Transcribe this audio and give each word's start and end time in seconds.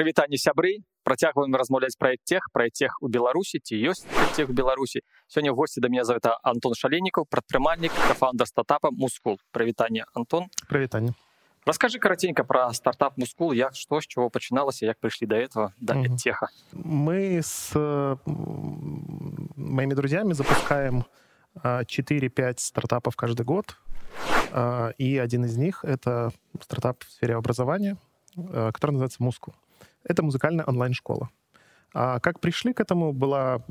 Прывітанне 0.00 0.36
сябры 0.36 0.82
працягваем 1.06 1.54
размаўляць 1.54 1.94
пра 1.98 2.16
тех 2.24 2.50
пра 2.52 2.66
тех 2.68 2.98
у 3.00 3.08
беларусі 3.08 3.62
ці 3.62 3.78
ёсць 3.78 4.02
тех 4.34 4.50
у 4.50 4.52
беларусі 4.52 5.06
сёння 5.30 5.54
госці 5.54 5.80
да 5.80 5.88
меня 5.88 6.02
завета 6.04 6.34
антон 6.42 6.74
шаленнікаў 6.74 7.30
прадпрымальнік 7.30 7.94
кафаундер 7.94 8.50
стартапа 8.50 8.90
мускул 8.90 9.38
прывітанне 9.54 10.04
антон 10.18 10.50
прывітанне 10.66 11.14
расскажи 11.64 11.98
караценька 12.02 12.42
про 12.42 12.72
стартап 12.74 13.18
мускул 13.22 13.54
як 13.54 13.78
што 13.78 14.00
з 14.00 14.06
чего 14.10 14.30
пачыналася 14.30 14.86
як 14.86 14.98
прыйшлі 14.98 15.30
до 15.30 15.36
этого 15.36 15.72
да 15.78 15.94
mm 15.94 16.02
-hmm. 16.02 16.16
теха 16.18 16.48
мы 16.74 17.38
с 17.38 17.70
моими 19.56 19.94
друзьями 19.94 20.34
запускаем 20.34 21.04
4-5 21.62 22.54
стартапов 22.58 23.14
каждый 23.16 23.44
год 23.44 23.76
и 24.98 25.18
один 25.18 25.44
из 25.44 25.56
них 25.56 25.84
это 25.84 26.32
стартап 26.60 27.04
в 27.04 27.10
сфере 27.10 27.36
образования 27.36 27.96
который 28.36 28.90
называется 28.90 29.22
мускул 29.22 29.54
это 30.03 30.23
музыкальная 30.23 30.65
онлайн-школа. 30.65 31.29
А 31.93 32.19
как 32.19 32.39
пришли 32.39 32.73
к 32.73 32.79
этому, 32.79 33.11
была 33.13 33.61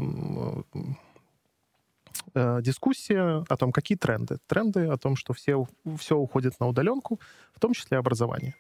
э, 2.34 2.60
дискуссия 2.62 3.44
о 3.48 3.56
том, 3.56 3.72
какие 3.72 3.96
тренды. 3.96 4.38
Тренды 4.46 4.86
о 4.86 4.96
том, 4.96 5.16
что 5.16 5.32
все, 5.32 5.66
все 5.98 6.16
уходит 6.16 6.60
на 6.60 6.68
удаленку, 6.68 7.18
в 7.54 7.60
том 7.60 7.72
числе 7.72 7.98
образование. 7.98 8.54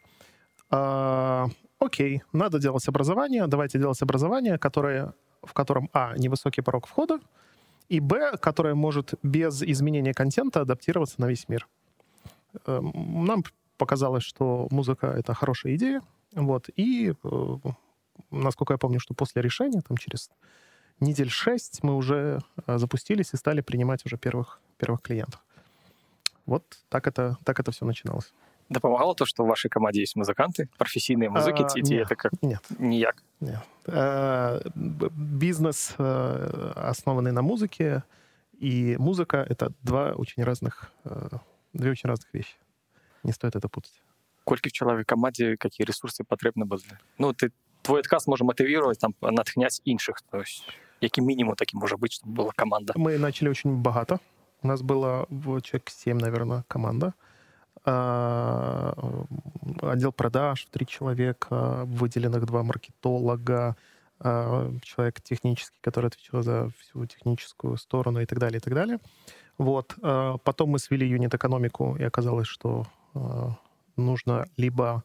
А, 0.70 1.48
окей, 1.78 2.22
надо 2.32 2.58
делать 2.58 2.86
образование, 2.88 3.46
давайте 3.46 3.78
делать 3.78 4.00
образование, 4.02 4.58
которое, 4.58 5.12
в 5.42 5.52
котором, 5.52 5.90
а, 5.92 6.14
невысокий 6.16 6.62
порог 6.62 6.86
входа, 6.86 7.18
и, 7.88 8.00
б, 8.00 8.36
которое 8.38 8.74
может 8.74 9.14
без 9.22 9.62
изменения 9.62 10.14
контента 10.14 10.60
адаптироваться 10.60 11.20
на 11.20 11.26
весь 11.26 11.48
мир. 11.48 11.66
Э, 12.66 12.80
нам 12.80 13.42
показалось, 13.76 14.22
что 14.22 14.68
музыка— 14.70 15.06
это 15.18 15.34
хорошая 15.34 15.74
идея, 15.74 16.02
вот. 16.32 16.68
И, 16.76 17.12
э, 17.22 17.56
насколько 18.30 18.74
я 18.74 18.78
помню, 18.78 19.00
что 19.00 19.14
после 19.14 19.42
решения, 19.42 19.80
там 19.80 19.96
через 19.96 20.30
недель 21.00 21.30
шесть, 21.30 21.82
мы 21.82 21.96
уже 21.96 22.40
э, 22.66 22.78
запустились 22.78 23.32
и 23.32 23.36
стали 23.36 23.60
принимать 23.60 24.04
уже 24.06 24.16
первых, 24.16 24.60
первых 24.78 25.02
клиентов. 25.02 25.40
Вот 26.46 26.64
так 26.88 27.06
это, 27.06 27.36
так 27.44 27.60
это 27.60 27.70
все 27.70 27.84
начиналось. 27.84 28.32
Да 28.68 28.78
помогало 28.78 29.14
то, 29.16 29.24
что 29.24 29.44
в 29.44 29.48
вашей 29.48 29.68
команде 29.68 30.00
есть 30.00 30.14
музыканты, 30.14 30.68
профессийные 30.78 31.28
музыки, 31.28 31.62
а, 31.62 31.80
нет, 31.80 32.02
это 32.02 32.14
как 32.14 32.32
нет, 32.40 32.62
нияк. 32.78 33.20
Нет. 33.40 33.58
А, 33.86 34.60
бизнес, 34.76 35.94
основанный 35.98 37.32
на 37.32 37.42
музыке, 37.42 38.04
и 38.60 38.96
музыка— 38.98 39.44
это 39.48 39.72
два 39.82 40.12
очень 40.12 40.44
разных, 40.44 40.92
две 41.72 41.90
очень 41.90 42.08
разных 42.08 42.32
вещи. 42.32 42.54
Не 43.24 43.32
стоит 43.32 43.56
это 43.56 43.68
путать 43.68 44.00
колькі 44.49 44.69
в 44.69 44.73
чалавек 44.73 45.07
камандзе 45.07 45.57
какие 45.57 45.85
ресурсы 45.85 46.23
патрэбны 46.23 46.65
былі 46.65 46.97
ну 47.17 47.33
ты 47.33 47.51
твой 47.81 47.99
адказ 47.99 48.27
можа 48.27 48.45
матывировать 48.45 48.99
там 48.99 49.13
натхняць 49.21 49.81
іншых 49.85 50.21
то 50.31 50.39
есть 50.39 50.63
які 51.01 51.21
мінімум 51.21 51.55
такі 51.55 51.77
можа 51.77 51.95
быть 51.95 52.13
чтобы 52.13 52.35
была 52.35 52.51
команда 52.55 52.93
мы 52.95 53.17
начали 53.17 53.49
очень 53.49 53.75
богато 53.81 54.19
у 54.63 54.67
нас 54.67 54.81
было 54.81 55.25
в 55.29 55.61
человек 55.61 55.89
7 55.89 56.17
наверное 56.17 56.63
команда 56.67 57.13
а, 57.85 58.93
отдел 59.81 60.11
продаж 60.11 60.67
три 60.71 60.87
человека 60.87 61.83
выделенных 61.85 62.45
два 62.45 62.63
маркетолога 62.63 63.75
а, 64.19 64.71
человек 64.81 65.21
технический 65.21 65.79
который 65.81 66.07
отвечал 66.07 66.43
за 66.43 66.69
всю 66.79 67.05
техническую 67.05 67.77
сторону 67.77 68.21
и 68.21 68.25
так 68.25 68.39
далее 68.39 68.57
и 68.57 68.61
так 68.61 68.73
далее 68.73 68.99
вот 69.57 69.95
а, 70.01 70.37
потом 70.37 70.69
мы 70.69 70.79
свели 70.79 71.07
юнит 71.07 71.33
экономику 71.33 71.95
и 71.99 72.03
оказалось 72.03 72.47
что 72.47 72.85
нужно 74.00 74.46
либо 74.56 75.04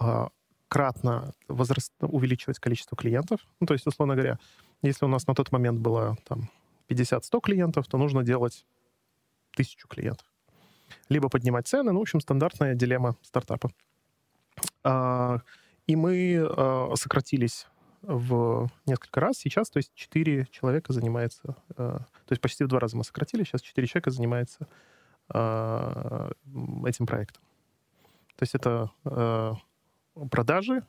э, 0.00 0.26
кратно 0.68 1.32
возраст, 1.48 1.92
увеличивать 2.00 2.58
количество 2.58 2.96
клиентов. 2.96 3.40
Ну, 3.60 3.66
то 3.66 3.74
есть, 3.74 3.86
условно 3.86 4.14
говоря, 4.14 4.38
если 4.82 5.04
у 5.04 5.08
нас 5.08 5.26
на 5.26 5.34
тот 5.34 5.50
момент 5.50 5.80
было 5.80 6.16
там 6.24 6.50
50-100 6.88 7.40
клиентов, 7.40 7.86
то 7.86 7.98
нужно 7.98 8.22
делать 8.22 8.64
тысячу 9.56 9.88
клиентов. 9.88 10.26
Либо 11.08 11.28
поднимать 11.28 11.66
цены, 11.66 11.92
ну, 11.92 11.98
в 11.98 12.02
общем, 12.02 12.20
стандартная 12.20 12.74
дилемма 12.74 13.16
стартапа. 13.22 13.70
А, 14.84 15.40
и 15.86 15.96
мы 15.96 16.38
а, 16.40 16.92
сократились 16.96 17.66
в 18.02 18.70
несколько 18.86 19.20
раз. 19.20 19.38
Сейчас, 19.38 19.70
то 19.70 19.78
есть, 19.78 19.92
4 19.94 20.46
человека 20.50 20.92
занимается, 20.92 21.56
а, 21.76 21.98
то 21.98 22.32
есть 22.32 22.40
почти 22.40 22.64
в 22.64 22.68
два 22.68 22.78
раза 22.78 22.96
мы 22.96 23.04
сократили, 23.04 23.44
сейчас 23.44 23.62
4 23.62 23.86
человека 23.86 24.10
занимается 24.10 24.68
а, 25.28 26.30
этим 26.86 27.06
проектом. 27.06 27.42
То 28.38 28.44
есть 28.44 28.54
это 28.54 28.90
э, 29.04 29.54
продажи, 30.30 30.84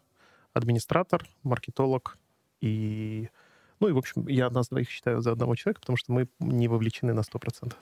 администратор, 0.53 1.27
маркетолог 1.41 2.15
и... 2.61 3.29
Ну 3.79 3.87
и, 3.87 3.91
в 3.91 3.97
общем, 3.97 4.27
я 4.27 4.51
нас 4.51 4.69
двоих 4.69 4.87
считаю 4.89 5.21
за 5.21 5.31
одного 5.31 5.55
человека, 5.55 5.81
потому 5.81 5.97
что 5.97 6.11
мы 6.11 6.27
не 6.39 6.67
вовлечены 6.67 7.13
на 7.13 7.21
100%. 7.21 7.73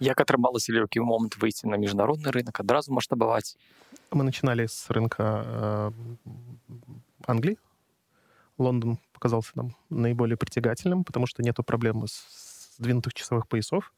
Як 0.00 0.20
атрымалася 0.20 0.72
ли 0.72 0.78
який 0.78 1.02
момент 1.02 1.36
выйти 1.36 1.66
на 1.66 1.76
международный 1.76 2.30
рынок, 2.30 2.58
адразу 2.60 2.92
масштабовать? 2.92 3.58
Мы 4.10 4.24
начинали 4.24 4.64
с 4.66 4.88
рынка 4.88 5.44
э, 5.44 5.90
Англии. 7.26 7.58
Лондон 8.56 8.98
показался 9.12 9.52
нам 9.54 9.76
наиболее 9.90 10.38
притягательным, 10.38 11.04
потому 11.04 11.26
что 11.26 11.42
нету 11.42 11.62
проблемы 11.62 12.08
с 12.08 12.76
сдвинутых 12.78 13.12
часовых 13.12 13.46
поясов. 13.46 13.92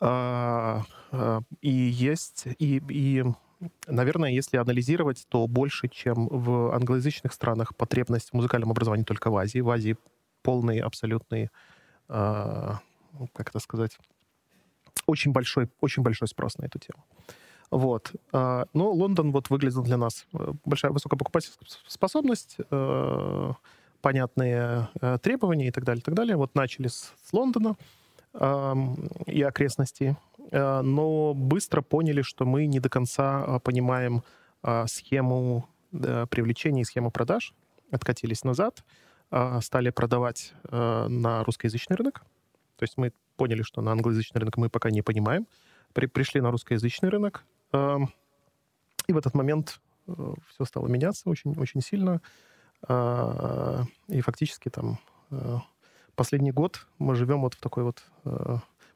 А, 0.00 0.82
а, 1.12 1.42
и 1.60 1.70
есть, 1.70 2.48
и, 2.58 2.82
и 2.88 3.24
Наверное, 3.86 4.30
если 4.30 4.56
анализировать, 4.56 5.26
то 5.28 5.46
больше, 5.46 5.88
чем 5.88 6.28
в 6.28 6.74
англоязычных 6.74 7.32
странах 7.32 7.76
потребность 7.76 8.30
в 8.30 8.34
музыкальном 8.34 8.70
образовании 8.70 9.04
только 9.04 9.30
в 9.30 9.36
Азии. 9.36 9.60
В 9.60 9.68
Азии 9.70 9.96
полный, 10.42 10.78
абсолютный, 10.78 11.50
э, 12.08 12.72
как 13.34 13.48
это 13.48 13.58
сказать, 13.58 13.98
очень 15.06 15.32
большой, 15.32 15.68
очень 15.80 16.02
большой 16.02 16.28
спрос 16.28 16.56
на 16.56 16.64
эту 16.64 16.78
тему. 16.78 17.04
Вот. 17.70 18.12
Э, 18.32 18.64
но 18.72 18.90
Лондон 18.92 19.30
вот 19.30 19.50
выглядел 19.50 19.82
для 19.82 19.98
нас 19.98 20.26
э, 20.32 20.52
большая 20.64 20.92
высокая 20.92 21.18
покупательская 21.18 21.68
способность, 21.86 22.56
э, 22.70 23.52
понятные 24.00 24.88
э, 25.02 25.18
требования 25.20 25.68
и 25.68 25.70
так 25.70 25.84
далее, 25.84 26.00
и 26.00 26.04
так 26.04 26.14
далее. 26.14 26.36
Вот 26.36 26.54
начали 26.54 26.88
с, 26.88 27.12
с 27.22 27.32
Лондона 27.32 27.76
и 29.26 29.42
окрестностей. 29.42 30.14
Э, 30.50 30.80
но 30.82 31.34
быстро 31.34 31.82
поняли, 31.82 32.22
что 32.22 32.44
мы 32.44 32.66
не 32.66 32.80
до 32.80 32.88
конца 32.88 33.44
а, 33.44 33.58
понимаем 33.58 34.22
а, 34.62 34.86
схему 34.86 35.68
привлечения 35.90 36.82
и 36.82 36.84
схему 36.84 37.10
продаж, 37.10 37.52
откатились 37.90 38.44
назад, 38.44 38.84
стали 39.60 39.90
продавать 39.90 40.52
э, 40.68 41.06
на 41.08 41.42
русскоязычный 41.42 41.96
рынок. 41.96 42.22
То 42.76 42.84
есть 42.84 42.96
мы 42.96 43.12
поняли, 43.36 43.62
что 43.62 43.82
на 43.82 43.90
англоязычный 43.90 44.38
рынок 44.38 44.56
мы 44.56 44.70
пока 44.70 44.90
не 44.90 45.02
понимаем. 45.02 45.48
При, 45.92 46.06
пришли 46.06 46.40
на 46.40 46.52
русскоязычный 46.52 47.08
рынок, 47.08 47.44
эм, 47.72 48.08
и 49.08 49.12
в 49.12 49.18
этот 49.18 49.34
момент 49.34 49.80
э, 50.06 50.34
все 50.54 50.64
стало 50.64 50.86
меняться 50.86 51.28
очень, 51.28 51.58
очень 51.58 51.80
сильно. 51.80 52.20
И 52.88 54.20
фактически 54.20 54.68
там 54.70 54.98
последний 56.14 56.52
год 56.52 56.86
мы 56.98 57.16
живем 57.16 57.40
вот 57.42 57.54
в 57.54 57.60
такой 57.60 57.82
вот 57.82 58.02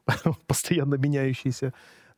постоянно 0.46 0.94
меняющейся 0.94 1.72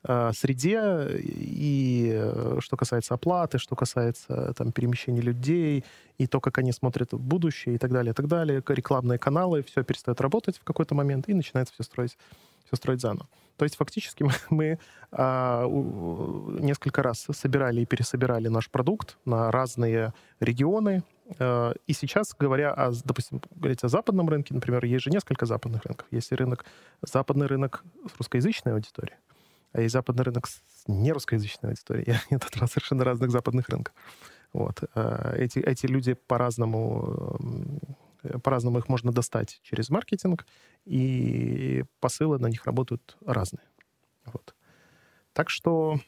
а, 0.09 0.33
среде, 0.33 1.19
и 1.19 2.13
э, 2.15 2.59
что 2.61 2.77
касается 2.77 3.15
оплаты, 3.15 3.59
что 3.59 3.75
касается 3.75 4.55
там, 4.57 4.71
перемещения 4.71 5.21
людей, 5.21 5.85
и 6.17 6.27
то, 6.29 6.41
как 6.41 6.59
они 6.59 6.71
смотрят 6.71 7.13
в 7.13 7.19
будущее, 7.19 7.75
и 7.75 7.79
так 7.79 7.91
далее, 7.91 8.13
и 8.13 8.15
так 8.15 8.29
далее. 8.29 8.63
Рекламные 8.69 9.19
каналы, 9.19 9.65
все 9.65 9.83
перестает 9.83 10.21
работать 10.21 10.59
в 10.59 10.65
какой-то 10.65 10.95
момент, 10.95 11.29
и 11.29 11.35
начинается 11.35 11.75
все 11.75 11.83
строить, 11.83 12.17
все 12.67 12.77
строить 12.77 13.01
заново. 13.01 13.27
То 13.57 13.65
есть 13.65 13.77
фактически 13.77 14.23
мы, 14.23 14.33
мы 14.51 14.79
а, 15.11 15.67
несколько 15.67 17.03
раз 17.03 17.27
собирали 17.33 17.81
и 17.81 17.87
пересобирали 17.87 18.47
наш 18.47 18.71
продукт 18.71 19.17
на 19.25 19.51
разные 19.51 20.13
регионы, 20.39 21.03
и 21.29 21.93
сейчас, 21.93 22.35
говоря 22.39 22.73
о, 22.73 22.93
допустим, 23.05 23.43
говорить 23.51 23.83
о 23.83 23.89
западном 23.89 24.29
рынке, 24.29 24.55
например, 24.55 24.85
есть 24.85 25.05
же 25.05 25.11
несколько 25.11 25.45
западных 25.45 25.85
рынков. 25.85 26.07
Есть 26.13 26.31
рынок, 26.33 26.65
западный 27.03 27.47
рынок 27.47 27.83
с 28.13 28.17
русскоязычной 28.17 28.75
аудиторией, 28.75 29.19
а 29.73 29.81
есть 29.81 29.93
западный 29.93 30.25
рынок 30.25 30.47
с 30.47 30.63
нерусскоязычной 30.87 31.71
аудиторией. 31.71 32.17
Это 32.31 32.47
два 32.57 32.67
совершенно 32.69 33.05
разных 33.05 33.31
западных 33.31 33.69
рынка. 33.69 33.93
Вот. 34.53 34.85
Э, 34.95 35.35
эти, 35.37 35.59
эти 35.59 35.87
люди 35.87 36.15
по-разному, 36.15 37.37
э, 38.23 38.39
по-разному 38.39 38.79
их 38.79 38.89
можно 38.89 39.13
достать 39.13 39.61
через 39.63 39.91
маркетинг, 39.91 40.47
и 40.85 41.85
посылы 42.01 42.39
на 42.39 42.47
них 42.47 42.65
работают 42.67 43.17
разные. 43.25 43.65
Вот. 44.27 44.55
Так 45.33 45.51
что 45.51 45.99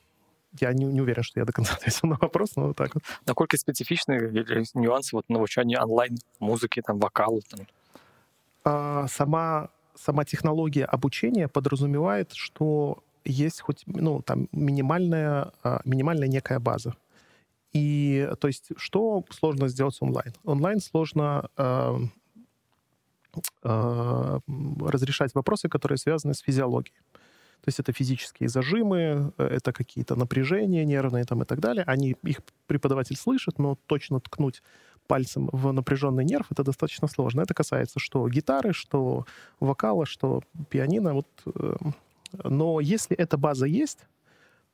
я 0.60 0.72
не, 0.72 0.84
не 0.84 1.00
уверен, 1.00 1.22
что 1.22 1.40
я 1.40 1.46
до 1.46 1.52
конца 1.52 1.74
ответил 1.74 2.08
на 2.08 2.16
вопрос, 2.20 2.56
но 2.56 2.68
вот 2.68 2.76
так 2.76 2.94
вот. 2.94 3.04
Насколько 3.26 3.56
специфичны 3.56 4.14
нюансы 4.74 5.16
вот 5.16 5.28
навучания 5.28 5.80
онлайн 5.80 6.16
музыки, 6.40 6.82
там, 6.84 6.98
вокалу? 6.98 7.42
Там? 7.50 7.66
А, 8.64 9.06
сама, 9.08 9.68
сама 9.94 10.24
технология 10.24 10.84
обучения 10.84 11.48
подразумевает, 11.48 12.32
что 12.32 13.02
есть 13.24 13.60
хоть 13.60 13.82
ну, 13.86 14.22
там, 14.22 14.48
минимальная, 14.52 15.52
а, 15.62 15.80
минимальная 15.84 16.28
некая 16.28 16.58
база. 16.58 16.94
И 17.72 18.28
то 18.40 18.48
есть 18.48 18.70
что 18.76 19.24
сложно 19.30 19.68
сделать 19.68 19.96
онлайн? 20.00 20.32
Онлайн 20.44 20.80
сложно 20.80 21.50
э, 21.58 21.96
э, 23.62 24.38
разрешать 24.80 25.34
вопросы, 25.34 25.68
которые 25.68 25.98
связаны 25.98 26.32
с 26.32 26.40
физиологией. 26.40 26.96
То 27.62 27.68
есть 27.68 27.80
это 27.80 27.92
физические 27.92 28.48
зажимы, 28.48 29.32
это 29.36 29.72
какие-то 29.72 30.16
напряжения 30.16 30.84
нервные 30.84 31.24
там 31.24 31.42
и 31.42 31.44
так 31.44 31.60
далее. 31.60 31.84
Они, 31.86 32.16
их 32.22 32.40
преподаватель 32.66 33.16
слышит, 33.16 33.58
но 33.58 33.76
точно 33.86 34.20
ткнуть 34.20 34.62
пальцем 35.08 35.48
в 35.52 35.72
напряженный 35.72 36.24
нерв 36.24 36.46
это 36.50 36.62
достаточно 36.62 37.08
сложно. 37.08 37.40
Это 37.40 37.54
касается 37.54 37.98
что 37.98 38.28
гитары, 38.28 38.72
что 38.72 39.24
вокала, 39.58 40.06
что 40.06 40.42
пианино. 40.68 41.14
Вот, 41.14 41.26
э, 41.46 41.76
но 42.44 42.80
если 42.80 43.16
эта 43.16 43.36
база 43.36 43.66
есть, 43.66 44.06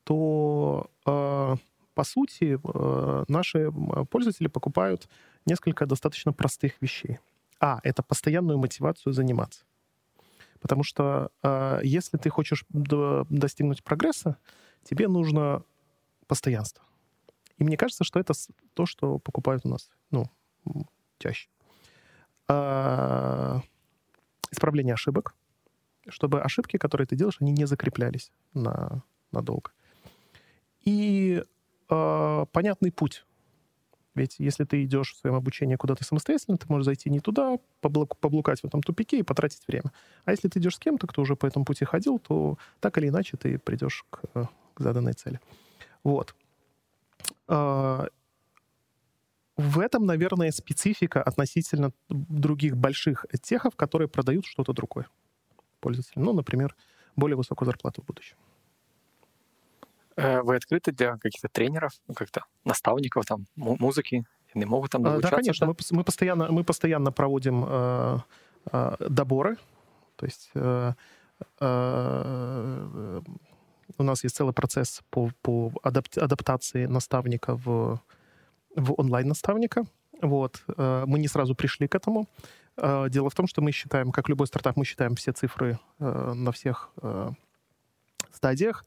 то 0.03 0.89
э, 1.05 1.55
по 1.95 2.03
сути 2.03 2.59
э, 2.63 3.23
наши 3.27 3.71
пользователи 4.11 4.47
покупают 4.47 5.09
несколько 5.45 5.85
достаточно 5.85 6.33
простых 6.33 6.73
вещей. 6.81 7.19
А, 7.59 7.79
это 7.83 8.03
постоянную 8.03 8.59
мотивацию 8.59 9.13
заниматься. 9.13 9.63
Потому 10.59 10.83
что 10.83 11.31
э, 11.43 11.79
если 11.83 12.17
ты 12.17 12.29
хочешь 12.29 12.65
до, 12.69 13.25
достигнуть 13.29 13.83
прогресса, 13.83 14.37
тебе 14.83 15.07
нужно 15.07 15.63
постоянство. 16.27 16.83
И 17.57 17.63
мне 17.63 17.77
кажется, 17.77 18.03
что 18.03 18.19
это 18.19 18.33
то, 18.73 18.85
что 18.85 19.19
покупают 19.19 19.65
у 19.65 19.69
нас, 19.69 19.89
ну, 20.11 20.25
чаще. 21.19 21.47
А, 22.47 23.61
исправление 24.51 24.93
ошибок, 24.93 25.35
чтобы 26.07 26.41
ошибки, 26.41 26.77
которые 26.77 27.07
ты 27.07 27.15
делаешь, 27.15 27.37
они 27.39 27.51
не 27.51 27.65
закреплялись 27.65 28.31
на, 28.53 29.03
надолго. 29.31 29.71
И 30.81 31.43
а, 31.89 32.45
понятный 32.45 32.91
путь. 32.91 33.25
Ведь 34.15 34.35
если 34.39 34.63
ты 34.63 34.83
идешь 34.83 35.13
в 35.13 35.17
своем 35.17 35.35
обучении 35.35 35.75
куда-то 35.75 36.03
самостоятельно, 36.03 36.57
ты 36.57 36.65
можешь 36.69 36.85
зайти 36.85 37.09
не 37.09 37.19
туда, 37.19 37.57
поблукать 37.81 38.61
в 38.61 38.65
этом 38.65 38.81
тупике 38.81 39.19
и 39.19 39.23
потратить 39.23 39.67
время. 39.67 39.91
А 40.23 40.31
если 40.31 40.47
ты 40.47 40.59
идешь 40.59 40.75
с 40.75 40.79
кем-то, 40.79 41.05
кто 41.05 41.21
уже 41.21 41.35
по 41.35 41.45
этому 41.45 41.65
пути 41.65 41.85
ходил, 41.85 42.17
то 42.17 42.57
так 42.79 42.97
или 42.97 43.09
иначе 43.09 43.37
ты 43.37 43.59
придешь 43.59 44.05
к, 44.09 44.21
к 44.73 44.79
заданной 44.79 45.13
цели. 45.13 45.39
Вот. 46.03 46.33
А, 47.47 48.07
в 49.57 49.79
этом, 49.79 50.05
наверное, 50.05 50.51
специфика 50.51 51.21
относительно 51.21 51.91
других 52.09 52.77
больших 52.77 53.25
техов, 53.41 53.75
которые 53.75 54.07
продают 54.07 54.45
что-то 54.45 54.73
другое 54.73 55.07
пользователям. 55.79 56.25
Ну, 56.25 56.33
например, 56.33 56.75
более 57.15 57.35
высокую 57.35 57.65
зарплату 57.65 58.01
в 58.01 58.05
будущем. 58.05 58.37
Э, 60.17 60.41
вы 60.41 60.55
открыты 60.55 60.91
для 60.91 61.17
каких-то 61.17 61.49
тренеров, 61.49 61.93
ну, 62.07 62.13
как-то 62.13 62.43
наставников 62.63 63.25
там 63.25 63.45
музыки? 63.55 64.25
Они 64.53 64.65
могут 64.65 64.91
там 64.91 65.03
Да, 65.03 65.29
конечно. 65.29 65.67
Да? 65.67 65.73
Мы, 65.73 65.97
мы, 65.97 66.03
постоянно, 66.03 66.51
мы 66.51 66.63
постоянно 66.63 67.11
проводим 67.11 67.65
э, 67.67 68.17
э, 68.71 68.95
доборы. 69.09 69.57
То 70.15 70.25
есть 70.25 70.49
э, 70.55 70.93
э, 71.59 73.21
у 73.97 74.03
нас 74.03 74.23
есть 74.23 74.35
целый 74.35 74.53
процесс 74.53 75.01
по, 75.09 75.29
по 75.41 75.71
адап- 75.83 76.17
адаптации 76.17 76.85
наставника 76.85 77.55
в, 77.55 77.99
в 78.75 78.93
онлайн-наставника. 78.99 79.85
Вот. 80.21 80.63
Э, 80.77 81.03
мы 81.05 81.19
не 81.19 81.27
сразу 81.27 81.55
пришли 81.55 81.87
к 81.87 81.95
этому. 81.95 82.27
Э, 82.77 83.07
дело 83.09 83.29
в 83.29 83.35
том, 83.35 83.47
что 83.47 83.61
мы 83.61 83.71
считаем, 83.71 84.11
как 84.11 84.29
любой 84.29 84.47
стартап, 84.47 84.77
мы 84.77 84.85
считаем 84.85 85.15
все 85.15 85.33
цифры 85.33 85.79
э, 85.99 86.33
на 86.33 86.51
всех 86.51 86.91
стадиях. 88.31 88.83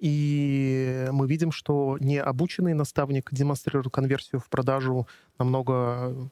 И 0.00 1.08
мы 1.10 1.26
видим, 1.26 1.52
что 1.52 1.96
необученный 2.00 2.74
наставник 2.74 3.32
демонстрирует 3.32 3.90
конверсию 3.92 4.40
в 4.40 4.48
продажу 4.48 5.06
намного 5.38 6.30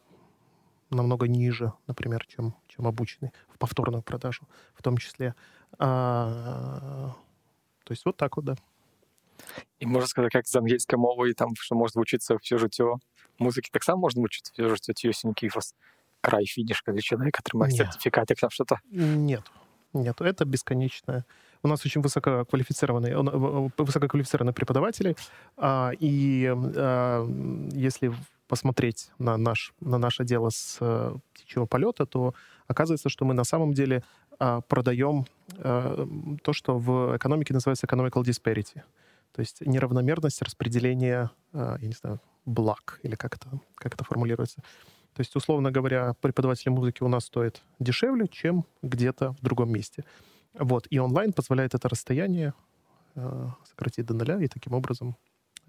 намного 0.90 1.26
ниже, 1.26 1.72
например, 1.86 2.24
чем, 2.26 2.54
чем 2.68 2.86
обученный 2.86 3.32
в 3.48 3.58
повторную 3.58 4.02
продажу 4.02 4.46
в 4.74 4.82
том 4.82 4.98
числе. 4.98 5.34
А, 5.78 7.14
то 7.84 7.92
есть 7.92 8.04
вот 8.04 8.16
так 8.16 8.36
вот, 8.36 8.44
да. 8.44 8.56
І 9.78 9.86
можна 9.86 10.06
сказати, 10.06 10.38
як 10.38 10.48
з 10.48 10.56
англійської 10.56 11.02
мови, 11.02 11.30
і 11.30 11.34
там, 11.34 11.56
що 11.56 11.74
можна 11.74 12.02
вчитися 12.02 12.34
все 12.34 12.58
життя 12.58 12.96
музики, 13.38 13.70
так 13.72 13.84
само 13.84 14.00
можна 14.00 14.22
вчитися 14.22 14.52
все 14.52 14.68
життя 14.68 14.92
тюсенький 14.92 15.50
край 16.20 16.46
финиш, 16.46 16.82
когда 16.82 17.00
человек 17.00 17.38
отримает 17.38 17.74
сертификат, 17.74 18.28
там 18.40 18.50
что-то? 18.50 18.78
Нет, 18.90 19.42
нет, 19.92 20.20
это 20.20 20.44
бесконечное. 20.44 21.24
У 21.61 21.67
нас 21.67 21.85
очень 21.85 22.01
высококвалифицированные, 22.01 23.17
высококвалифицированные 23.77 24.53
преподаватели, 24.53 25.15
а, 25.57 25.91
и 25.99 26.53
а, 26.55 27.25
если 27.73 28.13
посмотреть 28.47 29.11
на, 29.19 29.37
наш, 29.37 29.73
на 29.79 29.99
наше 29.99 30.25
дело 30.25 30.49
с 30.49 30.77
э, 30.81 31.13
птичьего 31.35 31.67
полета, 31.67 32.07
то 32.07 32.33
оказывается, 32.65 33.07
что 33.07 33.23
мы 33.23 33.35
на 33.35 33.43
самом 33.43 33.75
деле 33.75 34.03
а, 34.39 34.61
продаем 34.61 35.25
то, 35.57 36.53
что 36.53 36.79
в 36.79 37.15
экономике 37.17 37.53
называется 37.53 37.85
economical 37.85 38.23
disparity. 38.23 38.81
То 39.33 39.41
есть 39.41 39.61
неравномерность 39.61 40.41
распределения, 40.41 41.29
я 41.53 41.77
не 41.79 41.93
знаю, 41.93 42.19
благ, 42.45 42.99
или 43.03 43.15
как 43.15 43.35
это, 43.35 43.59
как 43.75 43.93
это 43.93 44.03
формулируется. 44.03 44.61
То 45.13 45.21
есть, 45.21 45.35
условно 45.35 45.71
говоря, 45.71 46.13
преподаватель 46.21 46.71
музыки 46.71 47.03
у 47.03 47.07
нас 47.07 47.25
стоит 47.25 47.61
дешевле, 47.79 48.27
чем 48.27 48.65
где-то 48.81 49.33
в 49.33 49.41
другом 49.41 49.71
месте. 49.71 50.05
Вот. 50.54 50.86
И 50.90 50.98
онлайн 50.98 51.32
позволяет 51.32 51.74
это 51.74 51.88
расстояние 51.88 52.52
сократить 53.64 54.06
до 54.06 54.14
нуля 54.14 54.40
и 54.40 54.48
таким 54.48 54.72
образом 54.72 55.16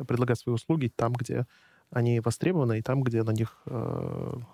предлагать 0.07 0.39
свои 0.39 0.56
услуги 0.56 0.92
там, 0.95 1.13
где 1.13 1.45
они 1.92 2.19
востребованы, 2.19 2.80
и 2.80 2.81
там, 2.81 3.04
где 3.04 3.24
на 3.24 3.31
них 3.31 3.62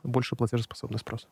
больше 0.03 0.35
платежеспособный 0.35 0.99
спрос. 0.99 1.27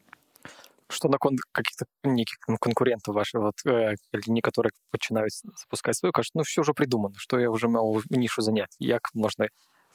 Что 0.92 1.08
на 1.08 1.18
кон 1.18 1.38
каких-то 1.52 1.86
неких 2.04 2.40
конкурентов 2.40 3.14
ваших, 3.14 3.42
вот, 3.42 3.56
э, 3.66 3.96
лінії, 4.28 4.42
которые 4.42 4.72
починають 4.92 5.34
запускати 5.56 5.94
свою, 5.94 6.12
кажуть, 6.12 6.32
ну 6.36 6.42
все 6.42 6.62
вже 6.62 6.74
придумано, 6.74 7.16
що 7.18 7.40
я 7.40 7.50
вже 7.50 7.68
мав 7.68 8.04
нішу 8.10 8.42
зайняти. 8.42 8.76
Як 8.80 9.12
можна 9.14 9.48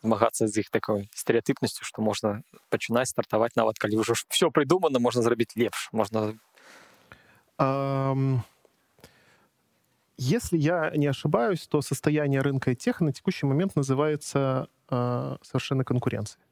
змагатися 0.03 0.49
з 0.49 0.57
їх 0.57 0.69
такою 0.71 1.07
стереотипністю, 1.13 1.85
що 1.85 2.03
можна 2.03 2.43
починати 2.69 3.07
стартувати, 3.07 3.53
навіть 3.57 3.79
коли 3.79 3.97
вже 3.97 4.13
все 4.29 4.51
придумано, 4.51 5.01
можна 5.01 5.23
зробити 5.23 5.63
лепше, 5.63 5.91
можна... 5.93 6.35
Um... 7.59 8.41
Если 10.22 10.58
я 10.58 10.92
не 10.96 11.08
ошибаюсь, 11.08 11.66
то 11.68 11.82
состояние 11.82 12.42
рынка 12.42 12.72
и 12.72 12.76
тех 12.76 13.00
на 13.00 13.14
текущий 13.14 13.46
момент 13.46 13.78
называется 13.78 14.68
э, 14.90 15.38
совершенно 15.42 15.86
конкуренцией. 15.86 16.44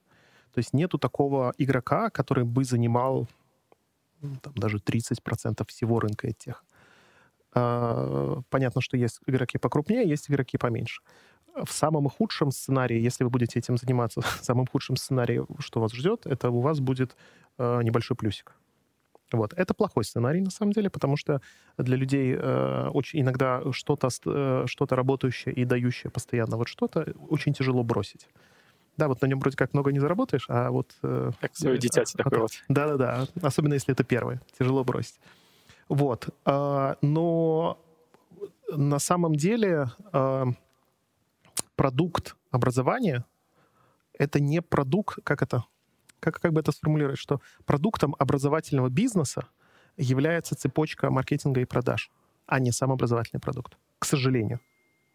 То 0.53 0.59
есть 0.59 0.71
нету 0.71 0.97
такого 0.97 1.53
игрока, 1.57 2.09
который 2.09 2.45
бы 2.45 2.63
занимал 2.63 3.27
ну, 4.21 4.37
там, 4.41 4.53
даже 4.55 4.77
30% 4.77 5.67
всего 5.67 5.99
рынка 5.99 6.31
тех. 6.31 6.63
А, 7.53 8.39
понятно, 8.49 8.79
что 8.79 8.95
есть 8.95 9.19
игроки 9.27 9.57
покрупнее, 9.57 10.07
есть 10.07 10.29
игроки 10.29 10.57
поменьше. 10.57 11.01
В 11.53 11.71
самом 11.73 12.07
худшем 12.09 12.51
сценарии, 12.51 12.97
если 12.97 13.25
вы 13.25 13.29
будете 13.29 13.59
этим 13.59 13.75
заниматься, 13.75 14.21
в 14.41 14.45
самом 14.45 14.67
худшем 14.67 14.95
сценарии, 14.95 15.45
что 15.59 15.81
вас 15.81 15.91
ждет, 15.91 16.25
это 16.25 16.51
у 16.51 16.61
вас 16.61 16.79
будет 16.79 17.17
э, 17.57 17.81
небольшой 17.83 18.15
плюсик. 18.15 18.55
Вот. 19.31 19.53
Это 19.53 19.73
плохой 19.73 20.03
сценарий, 20.03 20.41
на 20.41 20.51
самом 20.51 20.71
деле, 20.71 20.89
потому 20.89 21.17
что 21.17 21.41
для 21.77 21.97
людей 21.97 22.35
э, 22.35 22.87
очень 22.93 23.21
иногда 23.21 23.61
что-то 23.71 24.09
э, 24.25 24.63
что 24.67 24.85
работающее 24.89 25.53
и 25.53 25.65
дающее 25.65 26.09
постоянно 26.09 26.57
вот 26.57 26.67
что-то 26.67 27.13
очень 27.29 27.53
тяжело 27.53 27.83
бросить. 27.83 28.27
Да, 28.97 29.07
вот 29.07 29.21
на 29.21 29.27
нем 29.27 29.39
вроде 29.39 29.57
как 29.57 29.73
много 29.73 29.91
не 29.91 29.99
заработаешь, 29.99 30.45
а 30.49 30.71
вот... 30.71 30.95
Э, 31.03 31.31
как 31.39 31.55
свое 31.55 31.77
дитяти 31.77 32.15
а, 32.17 32.23
такое 32.23 32.39
вот. 32.39 32.51
Да-да-да, 32.67 33.27
особенно 33.41 33.73
если 33.73 33.93
это 33.93 34.03
первое. 34.03 34.41
Тяжело 34.57 34.83
бросить. 34.83 35.19
Вот. 35.87 36.29
Э, 36.45 36.95
но 37.01 37.77
на 38.69 38.99
самом 38.99 39.35
деле 39.35 39.91
э, 40.13 40.45
продукт 41.75 42.35
образования— 42.49 43.25
это 44.17 44.39
не 44.39 44.61
продукт, 44.61 45.19
как 45.23 45.41
это, 45.41 45.63
как, 46.19 46.39
как 46.39 46.53
бы 46.53 46.61
это 46.61 46.71
сформулировать, 46.71 47.19
что 47.19 47.41
продуктом 47.65 48.15
образовательного 48.19 48.89
бизнеса 48.89 49.47
является 49.97 50.55
цепочка 50.55 51.09
маркетинга 51.09 51.61
и 51.61 51.65
продаж, 51.65 52.11
а 52.45 52.59
не 52.59 52.71
сам 52.71 52.91
образовательный 52.91 53.39
продукт. 53.39 53.77
К 53.99 54.05
сожалению. 54.05 54.59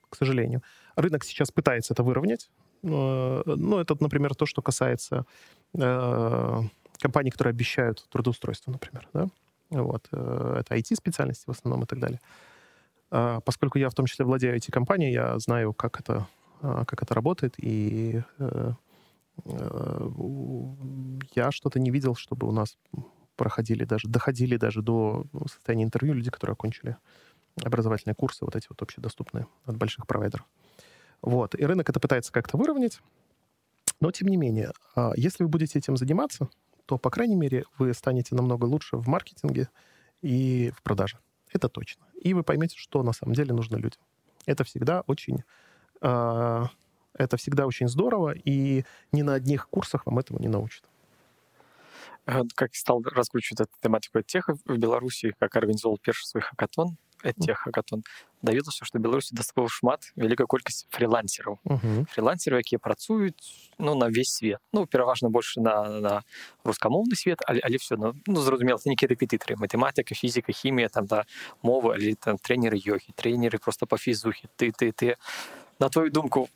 К 0.08 0.16
сожалению. 0.16 0.62
Рынок 0.96 1.24
сейчас 1.24 1.50
пытается 1.50 1.94
это 1.94 2.02
выровнять. 2.02 2.50
Э, 2.82 3.42
ну, 3.46 3.78
это, 3.78 3.96
например, 4.00 4.34
то, 4.34 4.46
что 4.46 4.62
касается 4.62 5.24
э, 5.74 6.60
компаний, 6.98 7.30
которые 7.30 7.52
обещают 7.52 8.06
трудоустройство, 8.10 8.70
например, 8.70 9.08
да? 9.12 9.28
Вот. 9.70 10.08
Э, 10.12 10.58
это 10.60 10.76
IT-специальности 10.76 11.44
в 11.46 11.50
основном 11.50 11.84
и 11.84 11.86
так 11.86 11.98
далее. 11.98 12.20
А, 13.10 13.40
поскольку 13.40 13.78
я 13.78 13.88
в 13.88 13.94
том 13.94 14.06
числе 14.06 14.24
владею 14.24 14.56
IT-компанией, 14.56 15.12
я 15.12 15.38
знаю, 15.38 15.72
как 15.72 16.00
это, 16.00 16.26
как 16.60 17.02
это 17.02 17.14
работает, 17.14 17.54
и 17.58 18.22
я 21.34 21.50
что-то 21.50 21.80
не 21.80 21.90
видел, 21.90 22.14
чтобы 22.14 22.46
у 22.46 22.52
нас 22.52 22.76
проходили 23.36 23.84
даже, 23.84 24.08
доходили 24.08 24.56
даже 24.56 24.82
до 24.82 25.26
состояния 25.46 25.84
интервью 25.84 26.14
люди, 26.14 26.30
которые 26.30 26.54
окончили 26.54 26.96
образовательные 27.62 28.14
курсы, 28.14 28.44
вот 28.44 28.56
эти 28.56 28.66
вот 28.68 28.80
общедоступные 28.82 29.46
от 29.64 29.76
больших 29.76 30.06
провайдеров. 30.06 30.46
Вот. 31.20 31.54
И 31.58 31.64
рынок 31.64 31.88
это 31.88 32.00
пытается 32.00 32.32
как-то 32.32 32.56
выровнять. 32.56 33.00
Но, 34.00 34.10
тем 34.10 34.28
не 34.28 34.36
менее, 34.36 34.72
а, 34.96 35.12
если 35.16 35.44
вы 35.44 35.48
будете 35.48 35.78
этим 35.78 35.96
заниматься, 35.96 36.48
то, 36.86 36.98
по 36.98 37.10
крайней 37.10 37.36
мере, 37.36 37.64
вы 37.78 37.94
станете 37.94 38.34
намного 38.34 38.64
лучше 38.64 38.96
в 38.96 39.06
маркетинге 39.06 39.68
и 40.20 40.72
в 40.76 40.82
продаже. 40.82 41.18
Это 41.52 41.68
точно. 41.68 42.04
И 42.20 42.34
вы 42.34 42.42
поймете, 42.42 42.76
что 42.76 43.02
на 43.02 43.12
самом 43.12 43.34
деле 43.34 43.52
нужно 43.52 43.76
людям. 43.76 44.02
Это 44.46 44.64
всегда 44.64 45.02
очень... 45.06 45.44
А, 46.00 46.68
это 47.13 47.37
всегда 47.37 47.65
очень 47.65 47.87
здорово, 47.87 48.33
и 48.33 48.83
ни 49.11 49.21
на 49.21 49.33
одних 49.33 49.67
курсах 49.69 50.05
вам 50.05 50.19
этого 50.19 50.39
не 50.39 50.47
научат. 50.47 50.83
Как 52.55 52.75
стал 52.75 53.01
раскручивать 53.03 53.61
эту 53.61 53.71
тематику 53.81 54.21
теха 54.21 54.55
в 54.65 54.77
Беларуси, 54.77 55.33
как 55.39 55.55
организовал 55.55 55.97
первый 55.97 56.23
свой 56.23 56.41
хакатон, 56.41 56.97
этих 57.23 57.57
хакатон 57.57 58.03
давілася 58.41 58.85
што 58.85 58.99
беларусі 59.01 59.33
дастаткова 59.35 59.69
шмат 59.73 60.11
вялікая 60.15 60.45
колькасць 60.45 60.85
фрилансераў 60.93 61.57
uh 61.65 61.81
-huh. 61.81 62.05
фрилансеры 62.13 62.61
якія 62.61 62.79
працуюць 62.79 63.73
ну 63.79 63.95
на 63.95 64.07
весь 64.09 64.33
свет 64.33 64.59
ну 64.73 64.85
пераважна 64.85 65.29
больше 65.29 65.61
на, 65.61 65.89
на 65.89 66.23
рускамоўны 66.63 67.15
свет 67.15 67.41
але, 67.47 67.59
але 67.63 67.77
все 67.77 67.97
ну, 67.97 68.13
ну 68.27 68.41
зразумела 68.41 68.79
нейкія 68.85 69.09
рэпетытары 69.09 69.55
матэматыка 69.57 70.13
фізіка 70.13 70.51
хімія 70.51 70.89
там 70.89 71.05
да 71.05 71.25
мовы 71.63 71.93
але 71.95 72.15
там 72.15 72.37
тренеры 72.37 72.77
йогі 72.77 73.13
тренеры 73.15 73.57
просто 73.57 73.85
по 73.87 73.97
фізухі 73.97 74.47
ты 74.57 74.71
ты 74.71 74.91
ты 74.91 75.15
на 75.79 75.89
твою 75.89 76.09
думку 76.09 76.49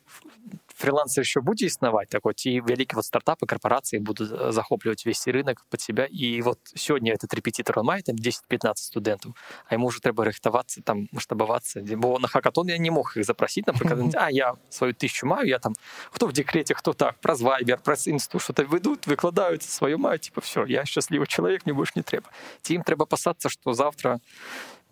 фрилансер 0.82 1.22
еще 1.22 1.40
будзе 1.40 1.66
існаваць 1.66 2.10
такой 2.10 2.34
ці 2.34 2.60
вялікі 2.66 2.98
вот 2.98 3.06
стартапы 3.06 3.46
корпорации 3.46 3.98
будут 3.98 4.32
э, 4.32 4.52
захопліваць 4.52 5.06
весь 5.06 5.22
рынок 5.28 5.62
под 5.70 5.80
себя 5.80 6.06
і 6.10 6.42
вот 6.42 6.58
сёння 6.74 7.14
этот 7.14 7.30
рэпетитор 7.34 7.78
он 7.78 7.86
мае 7.86 8.02
там 8.02 8.16
10-15 8.16 8.74
студэнтаў 8.90 9.34
а 9.68 9.74
ему 9.74 9.86
уже 9.86 10.00
трэба 10.00 10.24
рыхтавацца 10.24 10.82
там 10.82 11.06
маштабавацца 11.12 11.82
бо 11.96 12.18
на 12.18 12.28
хакатон 12.28 12.68
я 12.68 12.78
не 12.78 12.90
мог 12.90 13.16
их 13.16 13.24
запросить 13.24 13.66
напрыклад 13.66 14.14
а 14.14 14.30
я 14.30 14.56
сваю 14.70 14.94
тысячу 14.94 15.26
маю 15.26 15.46
я 15.46 15.58
там 15.58 15.74
хто 16.10 16.26
в 16.26 16.32
декрете 16.32 16.74
хто 16.74 16.92
так 16.92 17.20
праз 17.20 17.42
вайбер 17.42 17.78
праз 17.78 18.08
інсту 18.08 18.38
что-то 18.38 18.64
выйдут 18.64 19.06
выкладаюць 19.06 19.62
сваю 19.62 19.98
маю 19.98 20.18
типа 20.18 20.40
все 20.40 20.64
я 20.66 20.84
счастлівы 20.84 21.26
чалавек 21.26 21.64
мне 21.66 21.74
больш 21.74 21.94
не 21.94 22.02
трэба 22.02 22.26
ці 22.62 22.74
ім 22.74 22.82
трэба 22.82 23.06
пасацца 23.06 23.48
что 23.48 23.72
завтра 23.72 24.20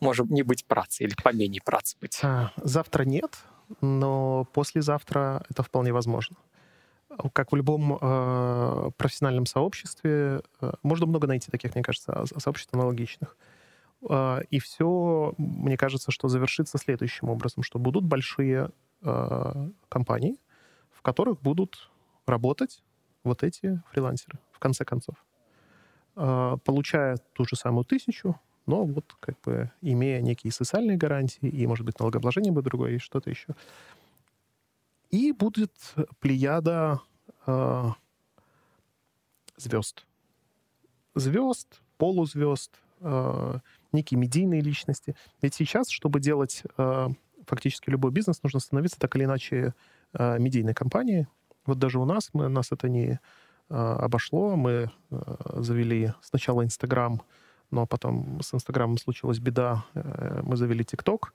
может 0.01 0.31
не 0.31 0.43
быть 0.43 0.65
працы 0.65 1.03
или 1.05 1.15
поменей 1.23 1.61
працы 1.61 1.97
быть 2.01 2.21
а, 2.23 2.53
завтра 2.57 3.05
нет 3.05 3.43
но 3.82 4.46
послезавтра 4.54 5.44
это 5.50 5.64
вполне 5.64 5.94
возможно. 5.94 6.36
Как 7.34 7.52
в 7.52 7.56
любом 7.56 7.98
э, 8.02 8.92
профессиональном 8.98 9.46
сообществе, 9.46 10.42
э, 10.62 10.74
можно 10.84 11.06
много 11.06 11.28
найти 11.28 11.52
таких, 11.52 11.76
мне 11.76 11.84
кажется, 11.84 12.26
сообществ 12.38 12.74
аналогичных. 12.74 13.38
Э, 14.10 14.42
и 14.50 14.60
все, 14.60 15.34
мне 15.38 15.78
кажется, 15.78 16.12
что 16.12 16.28
завершится 16.28 16.78
следующим 16.78 17.30
образом, 17.30 17.64
что 17.64 17.80
будут 17.80 18.04
большие 18.04 18.70
э, 19.02 19.70
компании, 19.88 20.38
в 20.92 21.02
которых 21.02 21.42
будут 21.42 21.90
работать 22.26 22.84
вот 23.24 23.44
эти 23.44 23.82
фрилансеры, 23.92 24.40
в 24.52 24.60
конце 24.60 24.84
концов. 24.84 25.16
Э, 26.16 26.58
получая 26.64 27.18
ту 27.34 27.46
же 27.46 27.56
самую 27.56 27.86
тысячу, 27.86 28.40
но 28.66 28.84
вот 28.86 29.16
как 29.20 29.40
бы 29.42 29.72
имея 29.82 30.22
некие 30.22 30.52
социальные 30.52 30.98
гарантии, 30.98 31.48
и, 31.48 31.68
может 31.68 31.86
быть, 31.86 32.00
налогообложение 32.00 32.52
будет 32.52 32.66
другое, 32.66 32.94
и 32.94 32.98
что-то 32.98 33.30
еще. 33.30 33.56
И 35.12 35.32
будет 35.32 35.72
плеяда 36.20 37.02
э, 37.46 37.84
звезд. 39.58 40.06
Звезд, 41.14 41.82
полузвезд, 41.98 42.72
э, 43.02 43.60
некие 43.92 44.20
медийные 44.20 44.62
личности. 44.62 45.16
Ведь 45.42 45.54
сейчас, 45.54 45.90
чтобы 45.90 46.20
делать 46.20 46.64
э, 46.78 47.08
фактически 47.46 47.90
любой 47.90 48.12
бизнес, 48.12 48.44
нужно 48.44 48.60
становиться 48.60 49.00
так 49.00 49.16
или 49.16 49.24
иначе 49.24 49.74
э, 50.14 50.40
медийной 50.40 50.74
компанией. 50.74 51.28
Вот 51.66 51.80
даже 51.80 52.00
у 52.00 52.06
нас, 52.06 52.30
мы, 52.34 52.50
нас 52.50 52.72
это 52.72 52.90
не 52.90 53.20
э, 53.70 53.76
обошло. 53.76 54.56
Мы 54.56 54.92
э, 55.12 55.36
завели 55.56 56.14
сначала 56.22 56.64
Инстаграм, 56.64 57.22
но 57.72 57.86
потом 57.86 58.42
с 58.42 58.54
Инстаграмом 58.54 58.98
случилась 58.98 59.40
беда, 59.40 59.86
э, 59.94 60.42
мы 60.44 60.58
завели 60.58 60.84
ТикТок, 60.84 61.34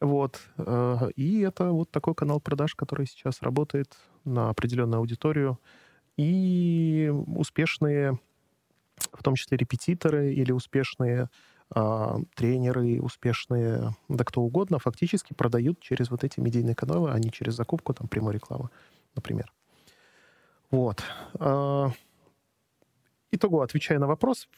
вот, 0.00 0.40
э, 0.58 1.10
и 1.16 1.40
это 1.40 1.70
вот 1.70 1.90
такой 1.90 2.14
канал 2.14 2.40
продаж, 2.40 2.74
который 2.74 3.06
сейчас 3.06 3.42
работает 3.42 3.96
на 4.24 4.50
определенную 4.50 4.98
аудиторию, 4.98 5.58
и 6.16 7.12
успешные, 7.26 8.18
в 9.12 9.22
том 9.22 9.34
числе 9.34 9.56
репетиторы 9.58 10.32
или 10.32 10.52
успешные 10.52 11.28
а, 11.70 12.18
тренеры, 12.34 13.00
успешные, 13.00 13.94
да 14.08 14.24
кто 14.24 14.42
угодно, 14.42 14.78
фактически 14.78 15.32
продают 15.32 15.80
через 15.80 16.10
вот 16.10 16.22
эти 16.22 16.38
медийные 16.38 16.76
каналы, 16.76 17.10
а 17.10 17.18
не 17.18 17.32
через 17.32 17.54
закупку 17.54 17.92
там 17.92 18.06
прямой 18.06 18.34
рекламы, 18.34 18.70
например. 19.16 19.52
Вот. 20.70 21.02
А, 21.40 21.90
итого, 23.32 23.62
отвечая 23.62 23.98
на 23.98 24.06
вопрос, 24.06 24.48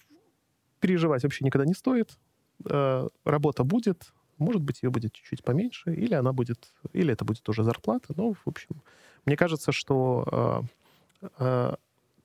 переживать 0.81 1.23
вообще 1.23 1.45
никогда 1.45 1.67
не 1.67 1.75
стоит. 1.75 2.19
Э, 2.65 3.09
работа 3.25 3.65
будет, 3.65 4.13
может 4.39 4.63
быть, 4.63 4.83
ее 4.83 4.91
будет 4.91 5.13
чуть-чуть 5.13 5.45
поменьше, 5.45 5.95
или 5.95 6.15
она 6.15 6.33
будет, 6.33 6.73
или 6.93 7.13
это 7.13 7.25
будет 7.25 7.49
уже 7.49 7.65
зарплата. 7.65 8.13
Но, 8.17 8.33
в 8.33 8.47
общем, 8.47 8.83
мне 9.25 9.37
кажется, 9.37 9.73
что 9.73 10.65
э, 11.23 11.29
э, 11.39 11.75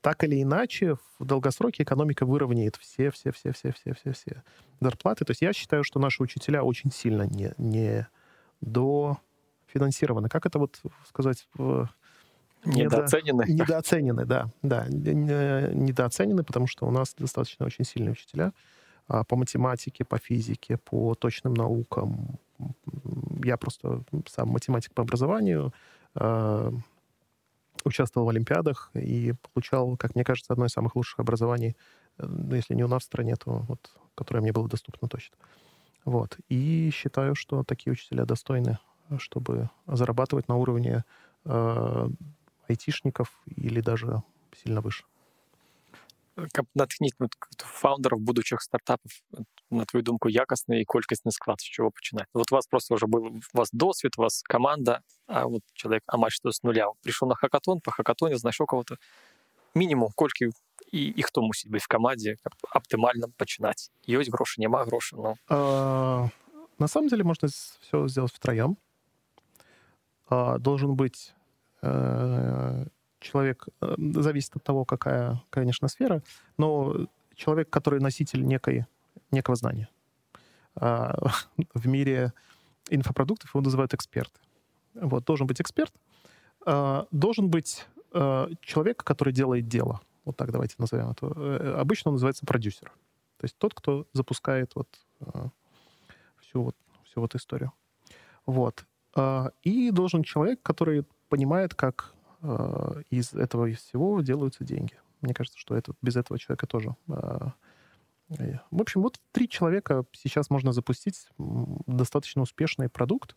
так 0.02 0.24
или 0.24 0.42
иначе 0.42 0.96
в 1.18 1.26
долгосроке 1.26 1.84
экономика 1.84 2.26
выровняет 2.26 2.76
все, 2.76 3.10
все, 3.12 3.32
все, 3.32 3.54
все, 3.54 3.72
все, 3.72 3.94
все, 3.94 4.12
все 4.12 4.44
зарплаты. 4.80 5.26
То 5.26 5.32
есть 5.32 5.42
я 5.42 5.54
считаю, 5.54 5.84
что 5.84 6.00
наши 6.00 6.22
учителя 6.22 6.64
очень 6.64 6.92
сильно 6.92 7.24
не, 7.24 7.54
не 7.58 8.08
дофинансированы. 8.62 10.30
Как 10.30 10.46
это 10.46 10.60
вот 10.60 10.82
сказать 11.08 11.48
в 11.54 11.90
Недооценены. 12.66 13.46
Недооценены, 13.48 14.26
да. 14.26 14.50
да. 14.62 14.86
Недооценены, 14.88 16.44
потому 16.44 16.68
что 16.68 16.86
у 16.86 16.92
нас 16.92 17.14
достаточно 17.18 17.66
очень 17.66 17.86
сильные 17.86 18.12
учителя 18.12 18.54
а, 19.08 19.24
по 19.24 19.36
математике, 19.36 20.06
по 20.06 20.18
физике, 20.18 20.78
по 20.78 21.16
точным 21.16 21.54
наукам. 21.54 22.40
Я 23.44 23.58
просто 23.58 24.04
сам 24.28 24.50
математик 24.50 24.94
по 24.94 25.04
образованию, 25.04 25.74
а, 26.16 26.72
участвовал 27.86 28.28
в 28.28 28.30
олимпиадах 28.30 28.92
и 28.94 29.34
получал, 29.54 29.98
как 29.98 30.16
мне 30.16 30.24
кажется, 30.24 30.54
одно 30.54 30.66
из 30.66 30.72
самых 30.72 30.96
лучших 30.96 31.20
образований, 31.20 31.76
э, 32.18 32.26
ну, 32.26 32.56
если 32.56 32.76
не 32.76 32.84
у 32.84 32.88
нас 32.88 33.04
в 33.04 33.06
стране, 33.06 33.36
то 33.36 33.66
вот, 33.68 33.92
которое 34.16 34.42
мне 34.42 34.54
было 34.54 34.70
доступно 34.70 35.08
точно. 35.08 35.36
Вот. 36.06 36.38
И 36.50 36.92
считаю, 36.94 37.36
что 37.36 37.64
такие 37.64 37.92
учителя 37.92 38.26
достойны, 38.26 38.78
чтобы 39.18 39.70
зарабатывать 39.88 40.48
на 40.48 40.56
уровне 40.56 41.04
а, 41.46 42.10
айтишников 42.69 43.33
или 43.47 43.81
даже 43.81 44.23
сильно 44.63 44.81
выше. 44.81 45.05
Каб 46.53 46.67
натхніць 46.75 47.19
ну, 47.19 47.29
фаундеров 47.59 48.21
будущих 48.21 48.63
стартапов 48.63 49.11
на 49.71 49.85
твою 49.85 50.05
думку 50.05 50.29
якасны 50.29 50.81
і 50.81 50.85
колькасны 50.87 51.33
склад 51.35 51.61
з 51.61 51.67
чего 51.67 51.91
пачынаць 51.91 52.31
вот 52.33 52.53
у 52.53 52.55
вас 52.55 52.67
просто 52.67 52.95
уже 52.95 53.07
был 53.07 53.27
у 53.27 53.59
вас 53.59 53.71
досвед 53.73 54.15
у 54.19 54.23
вас 54.23 54.43
команда 54.47 55.03
а 55.27 55.47
вот 55.47 55.63
человек 55.75 56.05
амаль 56.07 56.31
что 56.31 56.53
с 56.53 56.63
нуля 56.63 56.87
пришел 57.03 57.29
на 57.29 57.35
хакатон 57.35 57.81
по 57.81 57.91
хакатоне 57.91 58.39
знайшоў 58.39 58.67
кого-то 58.67 58.97
мінімум 59.75 60.13
колькі 60.15 60.51
і, 60.93 61.03
і 61.11 61.23
хто 61.23 61.43
мусіць 61.43 61.71
быць 61.75 61.85
в 61.85 61.91
камандзе 61.91 62.37
аптымальна 62.71 63.35
пачынаць 63.37 63.91
ёсць 64.07 64.31
грошы 64.31 64.63
няма 64.63 64.85
грошы 64.87 65.17
но 65.17 65.35
а, 65.49 66.31
на 66.79 66.87
самом 66.87 67.09
деле 67.09 67.25
можно 67.25 67.49
все 67.51 68.07
сделать 68.07 68.33
втроем 68.33 68.79
а, 70.31 70.59
должен 70.59 70.95
быть 70.95 71.35
Э, 71.39 71.42
человек, 73.24 73.68
э, 73.82 73.96
зависит 73.98 74.56
от 74.56 74.64
того, 74.64 74.86
какая, 74.86 75.42
конечно, 75.50 75.88
сфера, 75.88 76.22
но 76.58 77.08
человек, 77.36 77.70
который 77.70 78.00
носитель 78.00 78.44
некой, 78.44 78.86
некого 79.32 79.56
знания. 79.56 79.90
А, 80.76 81.16
в 81.74 81.88
мире 81.88 82.34
инфопродуктов 82.90 83.56
его 83.56 83.64
называют 83.64 83.94
эксперты. 83.94 84.40
Вот, 84.94 85.24
должен 85.24 85.48
быть 85.48 85.60
эксперт, 85.60 85.94
а, 86.66 87.08
должен 87.12 87.50
быть 87.50 87.88
э, 88.14 88.48
человек, 88.62 89.04
который 89.04 89.34
делает 89.34 89.68
дело. 89.68 90.02
Вот 90.26 90.38
так 90.38 90.52
давайте 90.52 90.76
назовем 90.78 91.10
это. 91.12 91.80
Обычно 91.80 92.10
он 92.10 92.16
называется 92.16 92.46
продюсер. 92.46 92.92
То 93.38 93.46
есть 93.46 93.58
тот, 93.58 93.74
кто 93.74 94.06
запускает 94.14 94.74
вот 94.76 94.88
всю 96.40 96.64
вот, 96.64 96.76
всю 97.04 97.20
вот 97.20 97.36
историю. 97.36 97.74
Вот. 98.46 98.86
А, 99.16 99.52
и 99.64 99.92
должен 99.92 100.24
человек, 100.24 100.62
который 100.62 101.06
понимает, 101.34 101.74
как 101.74 102.14
э, 102.44 103.02
из 103.10 103.34
этого 103.34 103.68
всего 103.74 104.22
делаются 104.22 104.64
деньги. 104.64 104.94
Мне 105.22 105.34
кажется, 105.34 105.58
что 105.58 105.76
это, 105.76 105.94
без 106.04 106.16
этого 106.16 106.38
человека 106.38 106.68
тоже. 106.68 106.96
Э, 107.08 107.50
в 108.70 108.80
общем, 108.80 109.02
вот 109.02 109.20
три 109.32 109.50
человека 109.50 110.06
сейчас 110.12 110.52
можно 110.52 110.74
запустить 110.74 111.28
достаточно 111.88 112.44
успешный 112.44 112.88
продукт. 112.88 113.36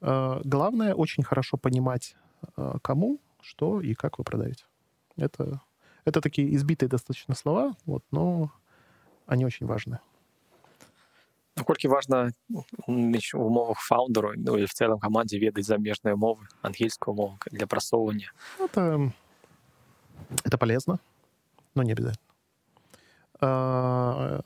Э, 0.00 0.40
главное 0.44 0.94
очень 0.94 1.24
хорошо 1.24 1.56
понимать, 1.56 2.14
э, 2.56 2.74
кому, 2.82 3.18
что 3.40 3.80
и 3.80 3.94
как 3.94 4.18
вы 4.18 4.24
продаете. 4.24 4.66
Это, 5.16 5.60
это 6.04 6.20
такие 6.20 6.54
избитые 6.54 6.88
достаточно 6.88 7.34
слова, 7.34 7.72
вот, 7.84 8.04
но 8.12 8.52
они 9.26 9.44
очень 9.44 9.66
важны. 9.66 9.98
Наколькі 11.57 11.87
важна 11.87 12.31
в 12.87 13.45
умовах 13.45 13.77
фаундеру 13.77 14.33
ну 14.37 14.57
і 14.57 14.65
в 14.65 14.73
цэлым 14.73 14.99
камандзе 14.99 15.37
ведаць 15.37 15.69
замежныя 15.69 16.15
мовы 16.15 16.49
ангельскую 16.61 17.13
мову 17.15 17.37
для 17.51 17.67
прасоўвання 17.67 18.33
это 18.59 19.13
Это 20.43 20.57
полезно, 20.57 20.99
но 21.75 21.83
не 21.83 21.91
обязательно. 21.91 22.27
А, 23.41 24.41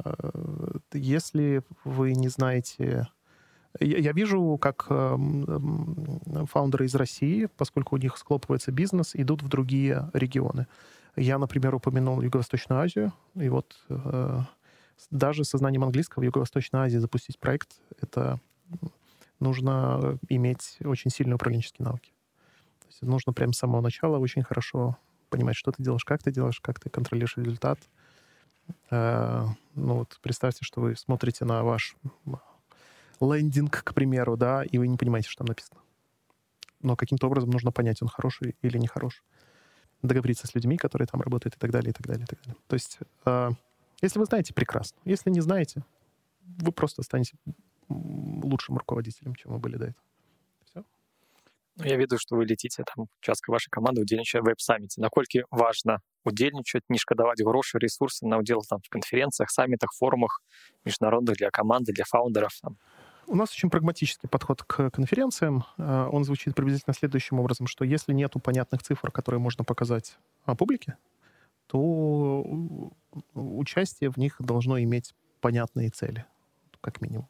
если 0.93 1.61
вы 1.83 2.13
не 2.13 2.29
знаете... 2.29 3.07
Я 3.79 4.11
вижу, 4.11 4.57
как 4.59 4.87
эм, 4.89 6.47
фаундеры 6.51 6.85
из 6.85 6.95
России, 6.95 7.47
поскольку 7.57 7.95
у 7.95 7.99
них 7.99 8.17
схлопывается 8.17 8.71
бизнес, 8.71 9.11
идут 9.13 9.43
в 9.43 9.49
другие 9.49 10.09
регионы. 10.13 10.65
Я, 11.15 11.37
например, 11.37 11.75
упомянул 11.75 12.21
Юго-Восточную 12.21 12.81
Азию, 12.81 13.13
и 13.35 13.49
вот 13.49 13.75
э, 13.89 14.39
даже 15.10 15.44
со 15.44 15.58
знанием 15.58 15.84
английского 15.84 16.22
в 16.22 16.24
Юго-Восточной 16.24 16.80
Азии 16.80 16.98
запустить 16.98 17.38
проект— 17.38 17.70
это 18.00 18.40
нужно 19.40 20.18
иметь 20.28 20.78
очень 20.84 21.10
сильные 21.10 21.34
управленческие 21.34 21.84
навыки. 21.84 22.12
То 22.80 22.86
есть 22.88 23.02
нужно 23.02 23.32
прямо 23.32 23.52
с 23.52 23.58
самого 23.58 23.80
начала 23.80 24.18
очень 24.18 24.42
хорошо 24.42 24.96
понимать, 25.30 25.56
что 25.56 25.72
ты 25.72 25.82
делаешь, 25.82 26.04
как 26.04 26.22
ты 26.22 26.30
делаешь, 26.30 26.60
как 26.60 26.78
ты 26.78 26.90
контролируешь 26.90 27.36
результат. 27.36 27.78
Э, 28.90 29.46
ну 29.74 29.94
вот 29.94 30.18
представьте, 30.22 30.64
что 30.64 30.80
вы 30.80 30.96
смотрите 30.96 31.44
на 31.44 31.62
ваш 31.64 31.96
лендинг, 33.20 33.82
к 33.82 33.94
примеру, 33.94 34.36
да, 34.36 34.62
и 34.64 34.78
вы 34.78 34.88
не 34.88 34.96
понимаете, 34.96 35.28
что 35.28 35.38
там 35.38 35.48
написано. 35.48 35.80
Но 36.80 36.96
каким-то 36.96 37.26
образом 37.26 37.50
нужно 37.50 37.72
понять, 37.72 38.02
он 38.02 38.08
хороший 38.08 38.56
или 38.62 38.78
нехорош. 38.78 39.22
Договориться 40.02 40.46
с 40.46 40.54
людьми, 40.54 40.76
которые 40.76 41.06
там 41.06 41.20
работают 41.20 41.56
и 41.56 41.58
так 41.58 41.70
далее, 41.70 41.90
и 41.90 41.92
так 41.92 42.06
далее, 42.06 42.24
и 42.24 42.26
так 42.26 42.40
далее. 42.42 42.56
То 42.66 42.74
есть, 42.74 42.98
э, 43.24 43.50
если 44.01 44.19
вы 44.19 44.25
знаете, 44.25 44.53
прекрасно. 44.53 44.97
Если 45.05 45.29
не 45.29 45.41
знаете, 45.41 45.83
вы 46.45 46.71
просто 46.71 47.01
станете 47.03 47.33
лучшим 47.89 48.77
руководителем, 48.77 49.35
чем 49.35 49.53
вы 49.53 49.59
были 49.59 49.77
до 49.77 49.85
этого. 49.85 50.03
Все. 50.65 50.83
Ну, 51.77 51.85
я 51.85 51.95
веду, 51.95 52.17
что 52.17 52.35
вы 52.35 52.45
летите 52.45 52.83
там 52.83 53.07
частка 53.21 53.51
вашей 53.51 53.69
команды 53.69 54.01
удзельнічае 54.01 54.41
веб-саміце 54.41 55.01
наколькі 55.01 55.43
важна 55.51 55.99
удзельнічаць 56.25 56.83
не 56.89 56.97
шкадаваць 56.97 57.41
грошы 57.41 57.79
ресурсы 57.79 58.27
на 58.27 58.37
удзел 58.37 58.61
там 58.67 58.79
в 58.83 58.89
конференциях 58.89 59.49
саммитах 59.51 59.93
форумах 59.93 60.41
международных 60.85 61.37
для 61.37 61.49
команды 61.49 61.93
для 61.93 62.05
фаундеров 62.05 62.53
там. 62.61 62.77
У 63.27 63.35
нас 63.35 63.51
очень 63.51 63.69
прагматический 63.69 64.29
подход 64.29 64.63
к 64.63 64.89
конференциям. 64.89 65.65
Э, 65.77 66.07
он 66.11 66.23
звучит 66.23 66.55
приблизительно 66.55 66.93
следующим 66.93 67.39
образом, 67.39 67.67
что 67.67 67.83
если 67.83 68.13
нету 68.13 68.39
понятных 68.39 68.81
цифр, 68.83 69.11
которые 69.11 69.41
можно 69.41 69.65
показать 69.65 70.17
публике, 70.57 70.95
то 71.72 72.44
участие 73.32 74.10
в 74.10 74.18
них 74.18 74.36
должно 74.40 74.78
иметь 74.82 75.14
понятные 75.40 75.88
цели, 75.88 76.26
как 76.82 77.00
минимум. 77.00 77.28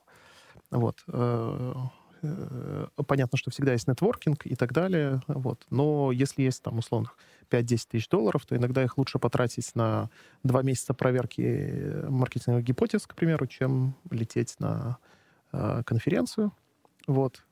Вот. 0.73 1.05
Э, 1.07 1.75
э, 2.23 2.87
понятно, 3.07 3.39
что 3.39 3.53
всегда 3.53 3.73
есть 3.73 3.87
нетворкинг 3.87 4.45
и 4.47 4.57
так 4.57 4.73
далее, 4.73 5.23
вот. 5.29 5.65
но 5.71 6.11
если 6.11 6.43
есть 6.43 6.61
там 6.61 6.79
условных 6.79 7.17
5-10 7.51 7.87
тысяч 7.89 8.09
долларов, 8.09 8.45
то 8.45 8.57
иногда 8.57 8.83
их 8.83 8.99
лучше 8.99 9.21
потратить 9.21 9.73
на 9.77 10.11
два 10.43 10.63
месяца 10.63 10.93
проверки 10.93 12.05
маркетинговых 12.09 12.65
гипотез, 12.65 13.07
к 13.07 13.15
примеру, 13.15 13.47
чем 13.47 13.95
лететь 14.11 14.57
на 14.59 14.99
э, 15.53 15.83
конференцию. 15.87 16.51
Вот. 17.07 17.45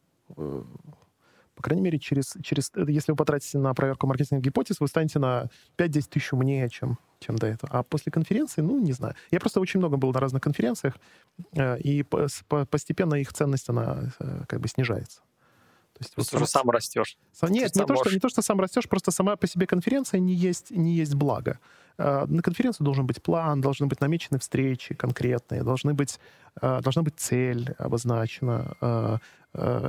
Э, 1.60 1.60
по 1.60 1.62
крайней 1.62 1.82
мере, 1.82 1.98
через, 1.98 2.36
через, 2.42 2.72
если 2.88 3.12
вы 3.12 3.16
потратите 3.16 3.58
на 3.58 3.74
проверку 3.74 4.06
маркетинговых 4.06 4.44
гипотез, 4.44 4.80
вы 4.80 4.88
станете 4.88 5.18
на 5.18 5.48
5-10 5.76 6.08
тысяч 6.08 6.32
умнее, 6.32 6.68
чем, 6.68 6.98
чем 7.20 7.36
до 7.36 7.46
этого. 7.46 7.72
А 7.72 7.82
после 7.82 8.10
конференции, 8.10 8.62
ну, 8.62 8.78
не 8.80 8.92
знаю. 8.92 9.14
Я 9.30 9.40
просто 9.40 9.60
очень 9.60 9.78
много 9.78 9.96
был 9.96 10.12
на 10.12 10.20
разных 10.20 10.42
конференциях, 10.42 10.96
э, 11.52 11.78
и 11.80 12.02
по, 12.02 12.26
по, 12.48 12.64
постепенно 12.66 13.14
их 13.14 13.32
ценность, 13.32 13.68
она 13.68 14.12
э, 14.18 14.42
как 14.48 14.60
бы 14.60 14.68
снижается. 14.68 15.20
То 15.92 16.04
есть, 16.04 16.16
вот 16.16 16.26
сам, 16.26 16.46
сам 16.46 16.70
растешь. 16.70 17.18
Нет, 17.42 17.76
не 17.76 17.84
то, 17.84 17.94
что, 17.96 18.10
не 18.10 18.18
то, 18.18 18.28
что 18.30 18.42
сам 18.42 18.58
растешь, 18.58 18.88
просто 18.88 19.10
сама 19.10 19.36
по 19.36 19.46
себе 19.46 19.66
конференция 19.66 20.18
не 20.20 20.34
есть, 20.34 20.70
не 20.70 20.94
есть 20.94 21.14
благо. 21.14 21.58
Э, 21.98 22.24
на 22.26 22.42
конференции 22.42 22.84
должен 22.84 23.06
быть 23.06 23.22
план, 23.22 23.60
должны 23.60 23.86
быть 23.86 24.00
намечены 24.00 24.38
встречи 24.38 24.94
конкретные, 24.94 25.62
должны 25.62 25.92
быть, 25.92 26.18
э, 26.62 26.80
должна 26.80 27.02
быть 27.02 27.14
цель 27.16 27.74
обозначена 27.78 28.76
э, 28.80 29.18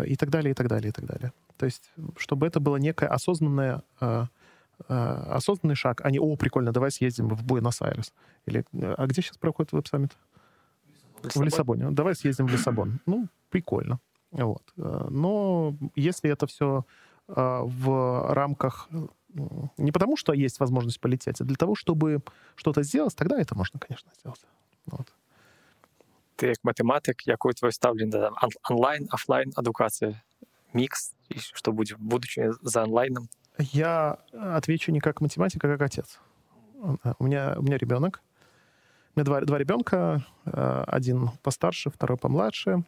и 0.08 0.16
так 0.16 0.30
далее, 0.30 0.52
и 0.52 0.54
так 0.54 0.68
далее, 0.68 0.90
и 0.90 0.92
так 0.92 1.06
далее. 1.06 1.32
То 1.62 1.66
есть, 1.66 1.92
чтобы 2.18 2.48
это 2.48 2.60
было 2.60 2.78
некое 2.78 3.06
осознанное 3.06 3.84
осознанный 4.88 5.76
шаг, 5.76 6.02
а 6.04 6.10
не 6.10 6.18
«О, 6.18 6.36
прикольно, 6.36 6.72
давай 6.72 6.90
съездим 6.90 7.30
в 7.30 7.44
Буэнос-Айрес». 7.46 8.14
Или 8.48 8.66
«А 8.74 9.06
где 9.06 9.22
сейчас 9.22 9.38
проходит 9.38 9.72
веб-саммит?» 9.72 10.18
В 11.22 11.44
Лиссабоне. 11.44 11.92
Давай 11.92 12.16
съездим 12.16 12.48
в 12.48 12.52
Лиссабон. 12.52 13.00
Ну, 13.06 13.28
прикольно. 13.52 14.00
Вот. 14.32 14.64
Э, 14.76 15.06
но 15.12 15.76
если 15.96 16.32
это 16.32 16.48
все 16.48 16.84
э, 17.28 17.34
в 17.36 18.34
рамках 18.34 18.90
не 19.78 19.92
потому, 19.92 20.18
что 20.18 20.34
есть 20.34 20.60
возможность 20.60 21.00
полететь, 21.00 21.42
а 21.42 21.44
для 21.44 21.58
того, 21.58 21.76
чтобы 21.76 22.24
что-то 22.56 22.82
сделать, 22.82 23.16
тогда 23.16 23.40
это 23.40 23.56
можно, 23.56 23.80
конечно, 23.80 24.10
сделать. 24.20 24.42
Вот. 24.88 25.14
Ты 26.38 26.48
как 26.48 26.64
математик, 26.64 27.22
якое 27.28 27.54
твое 27.54 27.72
ставление 27.72 28.32
онлайн, 28.68 29.08
офлайн 29.12 29.54
адукация, 29.56 30.24
микс, 30.74 31.14
и 31.30 31.40
что 31.40 31.72
будет 31.72 31.98
в 31.98 32.04
будущем 32.04 32.54
за 32.62 32.84
онлайном? 32.84 33.28
Я 33.58 34.18
отвечу 34.32 34.92
не 34.92 35.00
как 35.00 35.22
математик, 35.22 35.64
а 35.64 35.68
как 35.68 35.82
отец. 35.82 36.20
У 37.20 37.24
меня, 37.24 37.56
у 37.58 37.62
меня 37.62 37.78
ребенок. 37.78 38.22
У 39.14 39.20
меня 39.20 39.26
два, 39.26 39.42
два 39.42 39.58
ребенка, 39.58 40.26
э, 40.46 40.84
один 40.88 41.30
постарше, 41.44 41.90
второй 41.90 42.18
помладше. 42.18 42.84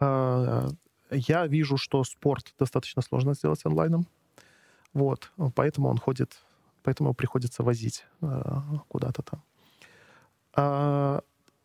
Я 0.00 1.46
вижу, 1.46 1.76
что 1.76 2.02
спорт 2.04 2.54
достаточно 2.58 3.02
сложно 3.02 3.34
сделать 3.34 3.64
онлайном. 3.64 4.06
Вот, 4.94 5.30
поэтому 5.54 5.88
он 5.88 5.98
ходит, 5.98 6.38
поэтому 6.82 7.14
приходится 7.14 7.62
возить 7.62 8.06
куда-то 8.88 9.22
там. 9.22 9.42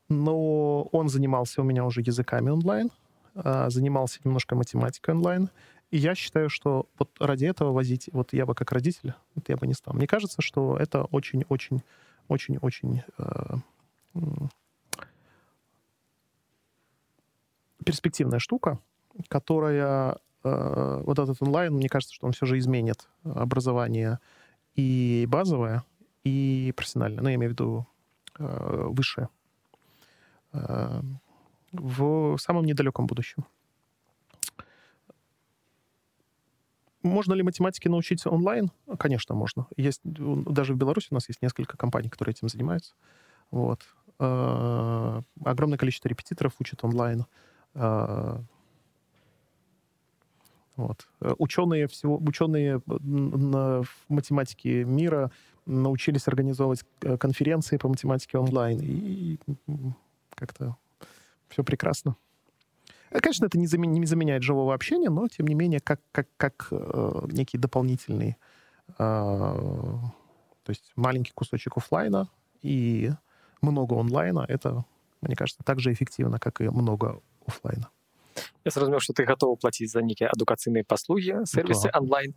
Но 0.10 0.84
он 0.84 1.10
занимался 1.10 1.62
у 1.62 1.64
меня 1.64 1.86
уже 1.86 2.02
языками 2.02 2.50
онлайн, 2.50 2.90
занимался 3.44 4.20
немножко 4.24 4.56
математикой 4.56 5.16
онлайн. 5.16 5.50
И 5.92 5.98
я 5.98 6.16
считаю, 6.16 6.50
что 6.50 6.88
вот 6.98 7.10
ради 7.20 7.46
этого 7.46 7.72
возить, 7.72 8.10
вот 8.12 8.34
я 8.34 8.46
бы 8.46 8.56
как 8.56 8.72
родитель, 8.72 9.14
вот 9.36 9.48
я 9.50 9.58
бы 9.58 9.68
не 9.68 9.74
стал. 9.74 9.94
Мне 9.94 10.08
кажется, 10.08 10.42
что 10.42 10.76
это 10.78 11.04
очень-очень-очень-очень 11.06 13.04
перспективная 17.88 18.40
штука, 18.40 18.80
которая 19.30 20.18
э, 20.44 21.02
вот 21.06 21.20
этот 21.20 21.42
онлайн, 21.42 21.74
мне 21.74 21.88
кажется, 21.88 22.14
что 22.14 22.28
он 22.28 22.34
все 22.34 22.46
же 22.46 22.58
изменит 22.58 23.08
образование 23.24 24.20
и 24.76 25.26
базовое, 25.30 25.86
и 26.26 26.74
профессиональное. 26.76 27.24
Ну, 27.24 27.30
я 27.30 27.36
имею 27.36 27.52
в 27.52 27.54
виду 27.54 27.88
э, 28.40 28.88
высшее. 28.90 29.30
Э, 30.52 31.02
в 31.72 32.38
самом 32.38 32.66
недалеком 32.66 33.08
будущем. 33.08 33.46
Можно 37.04 37.34
ли 37.34 37.44
математике 37.44 37.90
научиться 37.90 38.30
онлайн? 38.30 38.72
Конечно, 39.00 39.36
можно. 39.36 39.68
Есть, 39.78 40.02
даже 40.04 40.74
в 40.74 40.78
Беларуси 40.78 41.08
у 41.12 41.14
нас 41.14 41.28
есть 41.30 41.42
несколько 41.42 41.78
компаний, 41.78 42.10
которые 42.10 42.34
этим 42.34 42.50
занимаются. 42.50 42.94
Вот. 43.52 43.82
Э, 44.20 45.22
огромное 45.44 45.78
количество 45.78 46.10
репетиторов 46.10 46.54
учат 46.60 46.84
онлайн. 46.84 47.26
А, 47.76 48.42
вот. 50.76 51.08
Ученые, 51.20 51.88
всего, 51.88 52.18
ученые 52.18 52.82
на 52.86 53.84
математике 54.10 54.84
мира 54.84 55.32
научились 55.66 56.28
организовывать 56.28 56.84
э, 57.02 57.18
конференции 57.18 57.78
по 57.78 57.88
математике 57.90 58.38
онлайн, 58.38 58.80
и 58.82 59.38
как-то 60.36 60.78
все 61.49 61.65
прекрасно. 61.65 62.17
Э, 63.11 63.21
конечно, 63.21 63.47
это 63.47 63.59
не, 63.59 63.67
замен, 63.67 63.93
не 63.93 64.07
заменяет 64.07 64.43
живого 64.43 64.75
общения, 64.75 65.11
но, 65.11 65.29
тем 65.29 65.47
не 65.47 65.55
менее, 65.55 65.81
как, 65.81 66.01
как, 66.13 66.29
как 66.37 66.69
э, 66.71 67.27
некий 67.31 67.59
дополнительный, 67.59 68.37
э, 68.89 68.95
то 68.99 70.69
есть 70.69 70.93
маленький 70.97 71.33
кусочек 71.35 71.77
офлайна 71.77 72.29
и 72.63 73.11
много 73.61 73.95
онлайна, 73.95 74.45
это, 74.49 74.85
мне 75.21 75.37
кажется, 75.37 75.63
так 75.65 75.81
же 75.81 75.93
эффективно, 75.93 76.39
как 76.39 76.61
и 76.61 76.69
много 76.69 77.21
офлайна 77.47 77.91
я 78.65 78.71
зразумеў 78.71 79.01
что 79.01 79.13
ты 79.13 79.25
готовы 79.25 79.57
платіць 79.57 79.91
за 79.91 80.03
нейкія 80.03 80.31
адукацыйныя 80.31 80.85
паслугі 80.85 81.45
сервисы 81.47 81.91
да. 81.91 81.99
онлайн 81.99 82.35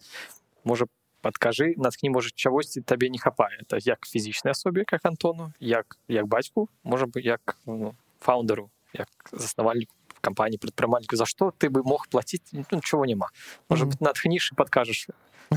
можа 0.64 0.86
подкажи 1.22 1.74
наткні 1.78 2.10
можа 2.10 2.30
чагосьці 2.34 2.82
табе 2.82 3.10
не 3.10 3.18
хапае 3.18 3.62
это 3.62 3.80
як 3.82 4.06
фізічнай 4.06 4.52
асобе 4.52 4.86
как 4.86 5.06
антону 5.06 5.54
як 5.60 5.98
як 6.08 6.28
бацьку 6.28 6.70
можа 6.84 7.06
бы 7.06 7.22
як 7.22 7.58
ну, 7.66 7.96
фаундеру 8.20 8.70
як 8.94 9.10
заснавальніку 9.32 9.94
кампаніі 10.22 10.58
прадпрымальніку 10.58 11.16
за 11.16 11.26
што 11.30 11.54
ты 11.54 11.70
бы 11.70 11.86
мог 11.86 12.08
плаціць 12.10 12.50
ну, 12.54 12.66
ничего 12.72 13.06
няма 13.06 13.30
можа 13.70 13.86
быть 13.86 14.02
натхніш 14.02 14.52
і 14.52 14.56
подкажаш 14.56 15.08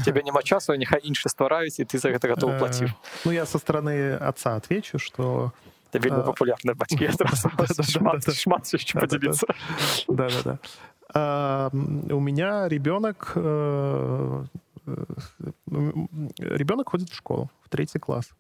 тебе 0.05 0.23
няма 0.23 0.43
часу 0.43 0.77
няхай 0.77 1.01
іншы 1.01 1.33
ствараюць 1.33 1.81
і 1.81 1.89
ты 1.89 1.99
за 1.99 2.13
гэта 2.13 2.29
готов 2.29 2.59
плаціў 2.61 2.93
ну 3.25 3.33
я 3.33 3.47
со 3.47 3.59
стороны 3.59 4.17
отца 4.21 4.57
отвечу 4.57 4.99
что 4.99 5.53
Это 5.89 6.05
вельмі 6.05 6.23
популярная 6.23 6.75
бацькі 6.75 7.09
шмат 8.35 8.75
еще 8.75 9.01
поделиться. 9.01 9.47
Да-да-да. 10.09 10.59
У 12.15 12.21
меня 12.21 12.69
ребенок, 12.69 13.33
э, 13.35 14.45
ребенок 16.37 16.91
ходит 16.91 17.09
в 17.09 17.15
школу, 17.15 17.51
в 17.65 17.71
третий 17.71 17.99
класс. 17.99 18.31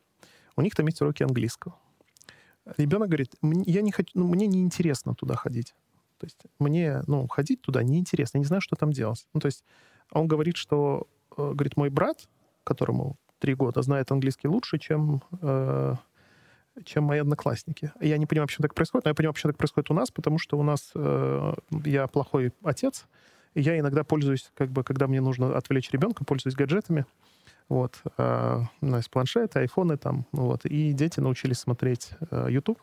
У 0.56 0.62
них 0.62 0.74
там 0.74 0.86
есть 0.86 1.00
уроки 1.00 1.22
английского. 1.22 1.74
Ребенок 2.77 3.09
говорит, 3.09 3.33
я 3.41 3.81
не 3.81 3.91
хочу, 3.91 4.11
ну, 4.13 4.27
мне 4.27 4.47
неинтересно 4.47 5.15
туда 5.15 5.35
ходить. 5.35 5.75
То 6.17 6.25
есть 6.25 6.39
мне, 6.59 7.01
ну, 7.07 7.27
ходить 7.27 7.61
туда 7.61 7.83
неинтересно, 7.83 8.37
я 8.37 8.39
не 8.39 8.45
знаю, 8.45 8.61
что 8.61 8.75
там 8.75 8.91
делать. 8.91 9.27
Ну, 9.33 9.41
то 9.41 9.47
есть 9.47 9.63
он 10.11 10.27
говорит, 10.27 10.55
что, 10.55 11.07
э, 11.37 11.51
говорит, 11.53 11.75
мой 11.75 11.89
брат, 11.89 12.29
которому 12.63 13.17
три 13.39 13.55
года, 13.55 13.81
знает 13.81 14.09
английский 14.11 14.47
лучше, 14.47 14.79
чем, 14.79 15.21
э, 15.41 15.95
чем 16.85 17.03
мои 17.03 17.19
одноклассники. 17.19 17.91
Я 17.99 18.17
не 18.17 18.25
понимаю, 18.25 18.47
почему 18.47 18.63
так 18.63 18.73
происходит, 18.73 19.05
но 19.05 19.09
я 19.09 19.15
понимаю, 19.15 19.33
почему 19.33 19.51
так 19.51 19.57
происходит 19.57 19.91
у 19.91 19.93
нас, 19.93 20.11
потому 20.11 20.39
что 20.39 20.57
у 20.57 20.63
нас 20.63 20.91
э, 20.95 21.53
я 21.83 22.07
плохой 22.07 22.53
отец, 22.63 23.05
и 23.53 23.61
я 23.61 23.77
иногда 23.77 24.05
пользуюсь, 24.05 24.49
как 24.55 24.71
бы, 24.71 24.83
когда 24.83 25.07
мне 25.07 25.19
нужно 25.19 25.57
отвлечь 25.57 25.91
ребенка, 25.91 26.23
пользуюсь 26.23 26.55
гаджетами. 26.55 27.05
Вот. 27.69 28.01
Э, 28.17 28.61
у 28.81 28.85
нас 28.85 29.09
планшеты, 29.09 29.59
айфоны 29.59 29.97
там. 29.97 30.25
Вот. 30.31 30.65
И 30.65 30.93
дети 30.93 31.19
научились 31.19 31.59
смотреть 31.59 32.11
э, 32.31 32.47
YouTube. 32.49 32.79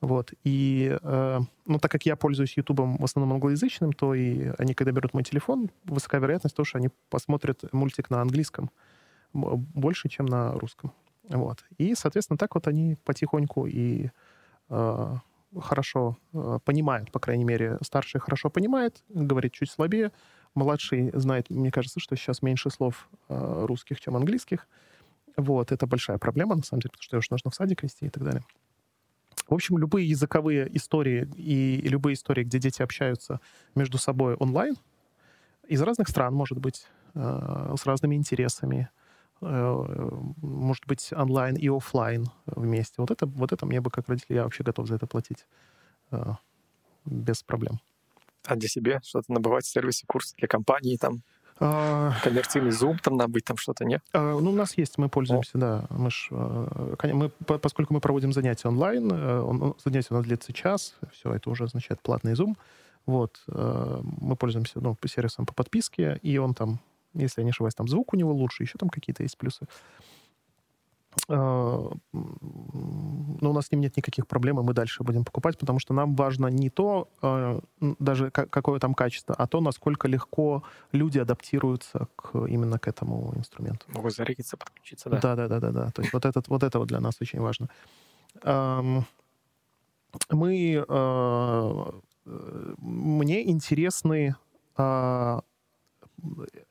Вот. 0.00 0.32
И, 0.44 0.98
э, 1.00 1.40
ну, 1.66 1.78
так 1.78 1.90
как 1.90 2.04
я 2.06 2.16
пользуюсь 2.16 2.56
Ютубом 2.56 2.96
в 2.98 3.04
основном 3.04 3.34
англоязычным, 3.34 3.92
то 3.92 4.14
и 4.14 4.52
они, 4.58 4.74
когда 4.74 4.92
берут 4.92 5.14
мой 5.14 5.22
телефон, 5.22 5.70
высока 5.84 6.18
вероятность 6.18 6.56
того, 6.56 6.64
что 6.64 6.78
они 6.78 6.90
посмотрят 7.08 7.72
мультик 7.72 8.10
на 8.10 8.20
английском 8.20 8.70
больше, 9.32 10.08
чем 10.08 10.26
на 10.26 10.52
русском. 10.52 10.92
Вот. 11.28 11.64
И, 11.78 11.94
соответственно, 11.94 12.36
так 12.36 12.54
вот 12.54 12.66
они 12.66 12.96
потихоньку 13.04 13.66
и 13.66 14.10
э, 14.68 15.16
хорошо 15.60 16.18
э, 16.32 16.58
понимают, 16.64 17.12
по 17.12 17.20
крайней 17.20 17.44
мере, 17.44 17.78
старший 17.82 18.20
хорошо 18.20 18.50
понимает, 18.50 19.02
говорит 19.08 19.52
чуть 19.52 19.70
слабее, 19.70 20.12
младший 20.54 21.10
знает, 21.14 21.50
мне 21.50 21.70
кажется, 21.70 22.00
что 22.00 22.16
сейчас 22.16 22.42
меньше 22.42 22.70
слов 22.70 23.08
э, 23.28 23.64
русских, 23.66 24.00
чем 24.00 24.16
английских. 24.16 24.66
Вот, 25.36 25.72
это 25.72 25.86
большая 25.86 26.18
проблема, 26.18 26.56
на 26.56 26.62
самом 26.62 26.82
деле, 26.82 26.90
потому 26.90 27.02
что 27.02 27.18
уже 27.18 27.28
нужно 27.30 27.50
в 27.50 27.54
садик 27.54 27.82
вести 27.82 28.06
и 28.06 28.10
так 28.10 28.22
далее. 28.22 28.42
В 29.48 29.54
общем, 29.54 29.78
любые 29.78 30.08
языковые 30.08 30.74
истории 30.76 31.28
и 31.36 31.80
любые 31.82 32.14
истории, 32.14 32.44
где 32.44 32.58
дети 32.58 32.82
общаются 32.82 33.40
между 33.74 33.98
собой 33.98 34.34
онлайн, 34.34 34.76
из 35.68 35.80
разных 35.80 36.08
стран, 36.08 36.34
может 36.34 36.58
быть, 36.58 36.86
э, 37.14 37.74
с 37.78 37.86
разными 37.86 38.14
интересами, 38.14 38.90
э, 39.40 40.10
может 40.42 40.86
быть, 40.86 41.12
онлайн 41.12 41.56
и 41.56 41.68
офлайн 41.68 42.26
вместе. 42.46 42.94
Вот 42.98 43.10
это, 43.10 43.26
вот 43.26 43.52
это 43.52 43.64
мне 43.66 43.80
бы 43.80 43.90
как 43.90 44.08
родитель, 44.08 44.34
я 44.34 44.44
вообще 44.44 44.64
готов 44.64 44.88
за 44.88 44.96
это 44.96 45.06
платить 45.06 45.46
э, 46.10 46.32
без 47.04 47.42
проблем. 47.42 47.80
А 48.44 48.56
для 48.56 48.68
себя 48.68 49.00
что-то 49.04 49.32
набывать 49.32 49.64
в 49.64 49.68
сервисе, 49.70 50.04
курс 50.06 50.34
для 50.36 50.48
компании 50.48 50.96
там? 50.96 51.22
А... 51.64 52.12
Коммерциальный 52.24 52.72
Zoom 52.72 52.98
там 53.02 53.16
набыть, 53.16 53.44
там 53.44 53.56
что-то 53.56 53.84
нет? 53.84 54.02
А, 54.12 54.38
ну, 54.38 54.50
у 54.50 54.54
нас 54.54 54.76
есть, 54.76 54.98
мы 54.98 55.08
пользуемся, 55.08 55.52
О. 55.54 55.60
да. 55.60 55.84
Мы, 55.90 56.10
ж, 56.10 56.28
э, 56.30 57.12
мы, 57.12 57.28
поскольку 57.28 57.94
мы 57.94 58.00
проводим 58.00 58.32
занятия 58.32 58.68
онлайн, 58.68 59.10
э, 59.12 59.40
он, 59.40 59.76
занятие 59.84 60.08
у 60.10 60.14
нас 60.14 60.24
длится 60.24 60.52
час, 60.52 60.94
все, 61.12 61.32
это 61.32 61.50
уже 61.50 61.64
означает 61.64 62.00
платный 62.00 62.32
Zoom. 62.32 62.56
Вот, 63.06 63.42
э, 63.48 64.00
мы 64.02 64.34
пользуемся 64.34 64.80
ну, 64.80 64.96
сервисом 65.06 65.46
по 65.46 65.54
подписке, 65.54 66.18
и 66.22 66.36
он 66.38 66.54
там, 66.54 66.80
если 67.14 67.42
я 67.42 67.44
не 67.44 67.50
ошибаюсь, 67.50 67.74
там 67.74 67.86
звук 67.86 68.12
у 68.12 68.16
него 68.16 68.32
лучше, 68.32 68.64
еще 68.64 68.78
там 68.78 68.88
какие-то 68.88 69.22
есть 69.22 69.38
плюсы. 69.38 69.66
А, 71.28 71.90
но 72.12 73.50
у 73.50 73.52
нас 73.52 73.66
с 73.66 73.72
ним 73.72 73.80
нет 73.80 73.96
никаких 73.96 74.26
проблем, 74.26 74.60
и 74.60 74.62
мы 74.62 74.72
дальше 74.72 75.02
будем 75.02 75.24
покупать, 75.24 75.58
потому 75.58 75.78
что 75.78 75.94
нам 75.94 76.14
важно 76.14 76.46
не 76.48 76.70
то, 76.70 77.08
а, 77.20 77.60
даже 77.80 78.30
какое 78.30 78.80
там 78.80 78.94
качество, 78.94 79.34
а 79.36 79.46
то, 79.46 79.60
насколько 79.60 80.08
легко 80.08 80.62
люди 80.92 81.18
адаптируются 81.18 82.08
к, 82.16 82.46
именно 82.46 82.78
к 82.78 82.88
этому 82.88 83.32
инструменту. 83.36 83.86
Могут 83.88 84.14
зарегиться, 84.14 84.56
подключиться, 84.56 85.10
да? 85.10 85.20
Да, 85.20 85.36
да, 85.36 85.48
да, 85.48 85.60
да, 85.60 85.70
да. 85.70 85.90
То 85.90 86.02
есть 86.02 86.12
вот, 86.12 86.24
этот, 86.24 86.48
вот 86.48 86.62
это 86.62 86.78
вот 86.78 86.88
для 86.88 87.00
нас 87.00 87.14
очень 87.20 87.40
важно. 87.40 87.68
Мы... 90.30 90.84
А, 90.88 91.94
мне 92.78 93.50
интересны 93.50 94.36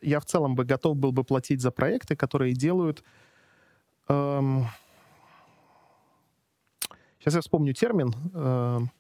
я 0.02 0.20
в 0.20 0.26
целом 0.26 0.56
бы 0.56 0.66
готов 0.66 0.98
был 0.98 1.12
бы 1.12 1.24
платить 1.24 1.62
за 1.62 1.72
проекты, 1.72 2.16
которые 2.16 2.54
делают 2.54 3.04
Эм... 4.08 4.66
Сейчас 7.20 7.36
я 7.36 7.42
вспомню 7.42 7.74
термин. 7.74 8.14
Эм... 8.34 8.92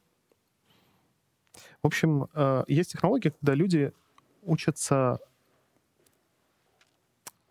В 1.81 1.87
общем, 1.87 2.27
э, 2.33 2.63
есть 2.67 2.91
технология, 2.91 3.31
когда 3.31 3.55
люди 3.55 3.91
учатся 4.43 5.19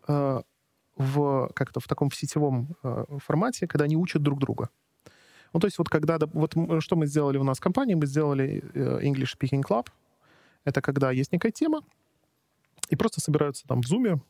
э, 0.07 0.41
в 0.95 1.49
как-то 1.53 1.79
в 1.79 1.87
таком 1.87 2.09
в 2.09 2.15
сетевом 2.15 2.75
э, 2.83 3.05
формате, 3.19 3.67
когда 3.67 3.85
они 3.85 3.97
учат 3.97 4.21
друг 4.21 4.39
друга. 4.39 4.69
Ну, 5.53 5.59
то 5.59 5.67
есть 5.67 5.77
вот 5.77 5.89
когда... 5.89 6.17
Вот 6.33 6.55
что 6.81 6.95
мы 6.95 7.07
сделали 7.07 7.37
у 7.37 7.43
нас 7.43 7.57
в 7.57 7.61
компании? 7.61 7.95
Мы 7.95 8.05
сделали 8.05 8.63
э, 8.73 9.01
English 9.03 9.37
Speaking 9.37 9.63
Club. 9.63 9.87
Это 10.63 10.81
когда 10.81 11.11
есть 11.11 11.31
некая 11.33 11.51
тема, 11.51 11.81
и 12.89 12.95
просто 12.95 13.19
собираются 13.19 13.67
там 13.67 13.81
в 13.81 13.91
Zoom 13.91 14.21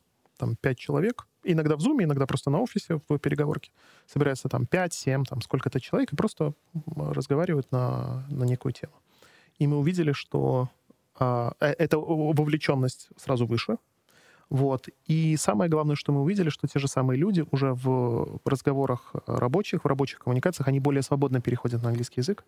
там 0.42 0.56
5 0.56 0.78
человек, 0.78 1.28
иногда 1.44 1.76
в 1.76 1.80
Zoom, 1.80 2.04
иногда 2.04 2.26
просто 2.26 2.50
на 2.50 2.60
офисе 2.60 3.00
в 3.08 3.20
переговорке. 3.20 3.72
Собирается 4.08 4.50
там 4.50 4.64
5-7, 4.64 5.26
там 5.26 5.42
сколько-то 5.42 5.80
человек, 5.80 6.14
и 6.14 6.16
просто 6.16 6.54
разговаривают 6.96 7.72
на, 7.72 8.26
на 8.30 8.44
некую 8.44 8.74
тему. 8.74 8.94
И 9.60 9.68
мы 9.68 9.78
увидели, 9.78 10.14
что 10.14 10.70
а, 11.20 11.54
э, 11.60 11.76
эта 11.78 12.00
вовлеченность 12.00 13.10
сразу 13.18 13.46
выше. 13.46 13.78
Вот. 14.50 14.90
И 15.06 15.38
самое 15.38 15.70
главное, 15.70 15.96
что 15.96 16.12
мы 16.12 16.22
увидели, 16.22 16.50
что 16.50 16.68
те 16.68 16.80
же 16.80 16.88
самые 16.88 17.18
люди 17.18 17.46
уже 17.52 17.74
в 17.74 18.40
разговорах 18.44 19.14
рабочих, 19.28 19.84
в 19.84 19.88
рабочих 19.88 20.20
коммуникациях, 20.20 20.68
они 20.68 20.80
более 20.80 21.04
свободно 21.04 21.40
переходят 21.40 21.84
на 21.84 21.90
английский 21.90 22.22
язык. 22.22 22.44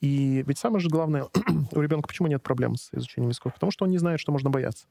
И 0.00 0.42
ведь 0.46 0.58
самое 0.58 0.80
же 0.80 0.88
главное, 0.88 1.26
у 1.72 1.80
ребенка 1.80 2.08
почему 2.08 2.28
нет 2.28 2.42
проблем 2.42 2.76
с 2.76 2.88
изучением 2.92 3.28
языков? 3.28 3.52
Потому 3.52 3.70
что 3.70 3.84
он 3.84 3.90
не 3.90 3.98
знает, 3.98 4.18
что 4.18 4.32
можно 4.32 4.48
бояться 4.48 4.86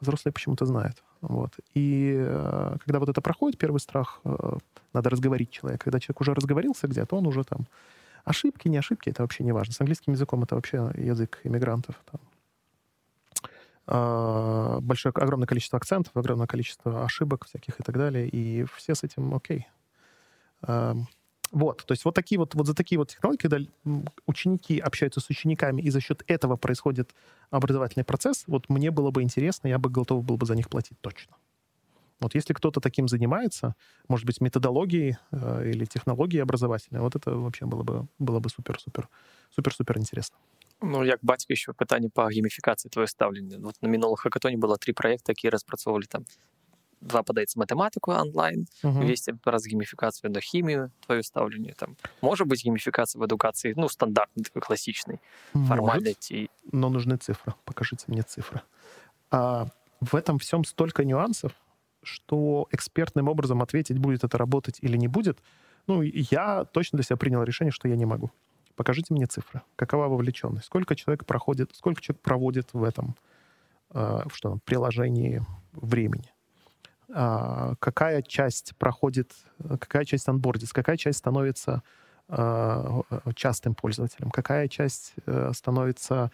взрослые 0.00 0.32
почему-то 0.32 0.66
знают. 0.66 1.02
Вот. 1.20 1.52
И 1.74 2.14
э, 2.18 2.76
когда 2.84 2.98
вот 2.98 3.08
это 3.08 3.20
проходит, 3.20 3.58
первый 3.58 3.78
страх, 3.78 4.20
э, 4.24 4.58
надо 4.92 5.10
разговорить 5.10 5.50
человека. 5.50 5.84
Когда 5.84 6.00
человек 6.00 6.20
уже 6.20 6.34
разговорился 6.34 6.88
где-то, 6.88 7.16
он 7.16 7.26
уже 7.26 7.44
там... 7.44 7.66
Ошибки, 8.24 8.68
не 8.68 8.76
ошибки, 8.76 9.08
это 9.08 9.22
вообще 9.22 9.44
не 9.44 9.52
важно. 9.52 9.72
С 9.72 9.80
английским 9.80 10.12
языком 10.12 10.42
это 10.42 10.54
вообще 10.54 10.92
язык 10.94 11.40
иммигрантов. 11.44 11.94
Там. 12.10 12.20
Э, 13.86 14.78
большое, 14.80 15.12
огромное 15.14 15.46
количество 15.46 15.76
акцентов, 15.78 16.16
огромное 16.16 16.46
количество 16.46 17.04
ошибок 17.04 17.46
всяких 17.46 17.80
и 17.80 17.82
так 17.82 17.96
далее. 17.96 18.28
И 18.28 18.64
все 18.76 18.94
с 18.94 19.02
этим 19.02 19.34
окей. 19.34 19.66
Э, 20.62 20.94
вот, 21.51 21.85
то 21.85 21.93
есть 21.93 22.05
вот 22.05 22.15
такие 22.15 22.39
вот, 22.39 22.55
вот 22.55 22.67
за 22.67 22.73
такие 22.73 22.99
вот 22.99 23.09
технологии, 23.09 23.37
когда 23.37 23.57
ученики 24.25 24.79
общаются 24.79 25.19
с 25.19 25.29
учениками, 25.29 25.81
и 25.81 25.89
за 25.89 26.01
счет 26.01 26.23
этого 26.27 26.57
происходит 26.57 27.15
образовательный 27.49 28.03
процесс, 28.03 28.43
вот 28.47 28.69
мне 28.69 28.91
было 28.91 29.11
бы 29.11 29.21
интересно, 29.21 29.67
я 29.69 29.77
бы 29.77 29.89
готов 29.89 30.23
был 30.23 30.37
бы 30.37 30.45
за 30.45 30.55
них 30.55 30.69
платить 30.69 30.99
точно. 31.01 31.35
Вот 32.21 32.35
если 32.35 32.53
кто-то 32.53 32.79
таким 32.79 33.07
занимается, 33.07 33.75
может 34.07 34.25
быть, 34.25 34.41
методологией 34.41 35.17
э, 35.31 35.69
или 35.69 35.85
технологией 35.85 36.41
образовательной, 36.43 37.01
вот 37.01 37.15
это 37.15 37.31
вообще 37.31 37.65
было 37.65 37.83
бы, 37.83 38.07
было 38.19 38.39
бы 38.39 38.49
супер-супер, 38.49 39.07
супер-супер 39.49 39.97
интересно. 39.97 40.37
Ну, 40.81 41.03
як 41.03 41.19
батько, 41.21 41.53
еще 41.53 41.73
питання 41.73 42.09
по 42.13 42.25
геймификации 42.25 42.89
твоє 42.89 43.07
ставлення. 43.07 43.59
От 43.63 43.83
на 43.83 43.89
минулому 43.89 44.15
хакатоні 44.15 44.57
було 44.57 44.77
три 44.77 44.93
проекти, 44.93 45.31
які 45.31 45.49
розпрацьовували 45.49 46.05
там 46.05 46.25
два 47.00 47.22
подається 47.22 47.60
математику 47.60 48.12
онлайн, 48.12 48.66
угу. 48.82 49.00
вести 49.00 49.34
раз 49.44 49.66
геймификацию 49.66 50.30
на 50.30 50.40
химию, 50.40 50.90
твое 51.06 51.22
ставление 51.22 51.74
там. 51.74 51.96
Может 52.22 52.46
быть 52.46 52.64
геймификация 52.64 53.20
в 53.20 53.24
эдукации, 53.24 53.74
ну, 53.76 53.88
стандартный 53.88 54.44
такой 54.44 54.62
классичный 54.62 55.20
формальность. 55.52 56.30
И... 56.30 56.50
Но 56.72 56.88
нужны 56.88 57.16
цифры. 57.16 57.54
Покажите 57.64 58.04
мне 58.08 58.22
цифры. 58.22 58.60
А 59.30 59.68
в 60.00 60.14
этом 60.14 60.38
всем 60.38 60.64
столько 60.64 61.04
нюансов, 61.04 61.52
что 62.02 62.66
экспертным 62.70 63.28
образом 63.28 63.62
ответить, 63.62 63.98
будет 63.98 64.24
это 64.24 64.38
работать 64.38 64.78
или 64.80 64.96
не 64.96 65.08
будет, 65.08 65.38
ну, 65.86 66.02
я 66.02 66.64
точно 66.64 66.98
для 66.98 67.04
себя 67.04 67.16
принял 67.16 67.42
решение, 67.42 67.72
что 67.72 67.88
я 67.88 67.96
не 67.96 68.06
могу. 68.06 68.30
Покажите 68.76 69.12
мне 69.12 69.26
цифры. 69.26 69.62
Какова 69.76 70.08
вовлеченность? 70.08 70.66
Сколько 70.66 70.94
человек 70.94 71.26
проходит, 71.26 71.74
сколько 71.74 72.00
человек 72.00 72.22
проводит 72.22 72.72
в 72.72 72.82
этом 72.82 73.14
э, 73.90 74.22
в 74.26 74.34
что, 74.34 74.58
приложении 74.64 75.44
времени? 75.72 76.32
А, 77.12 77.74
какая 77.78 78.22
часть 78.22 78.74
проходит, 78.76 79.32
какая 79.78 80.04
часть 80.04 80.28
анбордится, 80.28 80.74
какая 80.74 80.96
часть 80.96 81.18
становится 81.18 81.82
а, 82.28 83.02
частым 83.34 83.74
пользователем, 83.74 84.30
какая 84.30 84.68
часть 84.68 85.14
э, 85.26 85.50
становится 85.54 86.30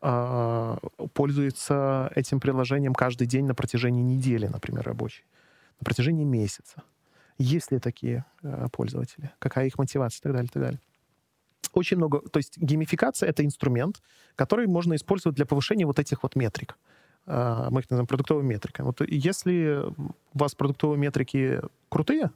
а, 0.00 0.78
пользуется 1.12 2.10
этим 2.14 2.40
приложением 2.40 2.94
каждый 2.94 3.26
день 3.26 3.46
на 3.46 3.54
протяжении 3.54 4.02
недели, 4.02 4.46
например, 4.46 4.84
рабочей, 4.84 5.24
на 5.80 5.84
протяжении 5.84 6.24
месяца. 6.24 6.82
Есть 7.38 7.72
ли 7.72 7.78
такие 7.80 8.24
э, 8.42 8.68
пользователи? 8.70 9.30
Какая 9.38 9.66
их 9.66 9.78
мотивация 9.78 10.20
и 10.20 10.22
так 10.22 10.32
далее, 10.32 10.48
и 10.48 10.52
так 10.52 10.62
далее. 10.62 10.80
Очень 11.72 11.96
много... 11.96 12.20
То 12.20 12.38
есть 12.38 12.58
геймификация— 12.58 13.28
это 13.30 13.44
инструмент, 13.44 14.02
который 14.36 14.66
можно 14.66 14.94
использовать 14.94 15.36
для 15.36 15.46
повышения 15.46 15.86
вот 15.86 15.98
этих 15.98 16.22
вот 16.22 16.36
метрик. 16.36 16.76
Мы 17.26 17.80
их 17.80 17.90
называем 17.90 18.06
продуктовыми 18.06 18.48
метриками. 18.48 18.86
Вот 18.86 19.00
если 19.02 19.84
у 19.96 20.38
вас 20.38 20.54
продуктовые 20.54 20.98
метрики 20.98 21.60
крутые, 21.88 22.30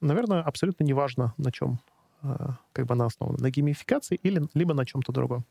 наверное, 0.00 0.42
абсолютно 0.42 0.84
неважно, 0.84 1.34
на 1.36 1.50
чем 1.50 1.80
как 2.72 2.86
бы 2.86 2.94
она 2.94 3.06
основана. 3.06 3.38
На 3.40 3.50
геймификации 3.50 4.18
или 4.22 4.42
либо 4.54 4.74
на 4.74 4.84
чем-то 4.84 5.10
другом. 5.12 5.44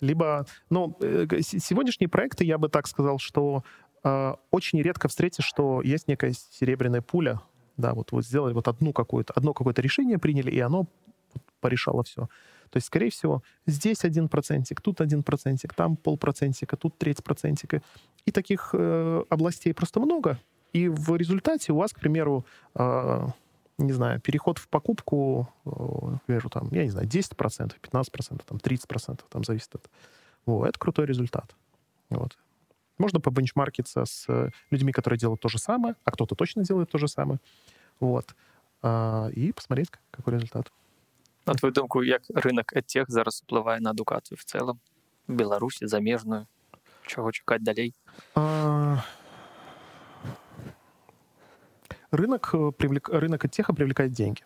Либо, 0.00 0.46
ну, 0.70 0.96
сегодняшние 1.40 2.08
проекты, 2.08 2.44
я 2.44 2.58
бы 2.58 2.68
так 2.68 2.86
сказал, 2.86 3.18
что 3.18 3.62
э, 4.02 4.34
очень 4.50 4.82
редко 4.82 5.08
встретишь, 5.08 5.44
что 5.44 5.82
есть 5.82 6.08
некая 6.08 6.32
серебряная 6.32 7.00
пуля, 7.00 7.40
да, 7.76 7.94
вот, 7.94 8.12
вот 8.12 8.24
сделали 8.24 8.52
вот 8.52 8.68
одну 8.68 8.92
какую-то, 8.92 9.32
одно 9.34 9.54
какое-то 9.54 9.82
решение 9.82 10.18
приняли, 10.18 10.50
и 10.50 10.58
оно 10.60 10.86
порешало 11.64 12.02
все. 12.02 12.28
То 12.70 12.76
есть, 12.76 12.88
скорее 12.88 13.08
всего, 13.08 13.42
здесь 13.66 14.04
один 14.04 14.28
процентик, 14.28 14.82
тут 14.82 15.00
один 15.00 15.22
процентик, 15.22 15.72
там 15.72 15.96
полпроцентика, 15.96 16.76
тут 16.76 16.98
треть 16.98 17.24
процентика. 17.24 17.80
И 18.26 18.30
таких 18.30 18.74
э, 18.74 19.22
областей 19.30 19.72
просто 19.72 20.00
много. 20.00 20.38
И 20.74 20.88
в 20.88 21.16
результате 21.16 21.72
у 21.72 21.76
вас, 21.76 21.94
к 21.94 22.00
примеру, 22.00 22.44
э, 22.74 23.26
не 23.78 23.92
знаю, 23.92 24.20
переход 24.20 24.58
в 24.58 24.68
покупку, 24.68 25.48
э, 25.64 25.70
например, 26.10 26.50
там, 26.50 26.68
я 26.70 26.84
не 26.84 26.90
знаю, 26.90 27.08
10%, 27.08 27.80
15%, 27.80 28.42
там, 28.46 28.58
30%, 28.58 29.20
там 29.30 29.44
зависит 29.44 29.74
от... 29.74 29.90
Вот, 30.44 30.68
это 30.68 30.78
крутой 30.78 31.06
результат. 31.06 31.56
Вот. 32.10 32.36
Можно 32.98 33.20
побенчмаркиться 33.20 34.04
с 34.04 34.26
э, 34.28 34.50
людьми, 34.70 34.92
которые 34.92 35.18
делают 35.18 35.40
то 35.40 35.48
же 35.48 35.58
самое, 35.58 35.94
а 36.04 36.10
кто-то 36.10 36.34
точно 36.34 36.62
делает 36.62 36.90
то 36.90 36.98
же 36.98 37.08
самое. 37.08 37.38
Вот. 38.00 38.34
А, 38.82 39.28
и 39.28 39.50
посмотреть, 39.52 39.88
какой 40.10 40.34
результат. 40.34 40.70
На 41.45 41.53
твою 41.53 41.71
думку, 41.73 42.03
як 42.03 42.21
ринок 42.35 42.73
EdTech 42.73 43.05
зараз 43.07 43.43
впливає 43.45 43.79
на 43.79 43.89
адукацію 43.89 44.37
в 44.41 44.43
цілому? 44.43 44.79
В 45.27 45.33
Білорусі, 45.33 45.87
заміжною? 45.87 46.45
Чого 47.05 47.31
чекати 47.31 47.63
далі? 47.63 47.93
А... 48.35 48.97
Рынок, 52.11 52.53
э, 52.53 52.71
привлек... 52.71 53.09
рынок 53.09 53.45
EdTech 53.45 53.73
привлекает 53.75 54.11
деньги. 54.11 54.41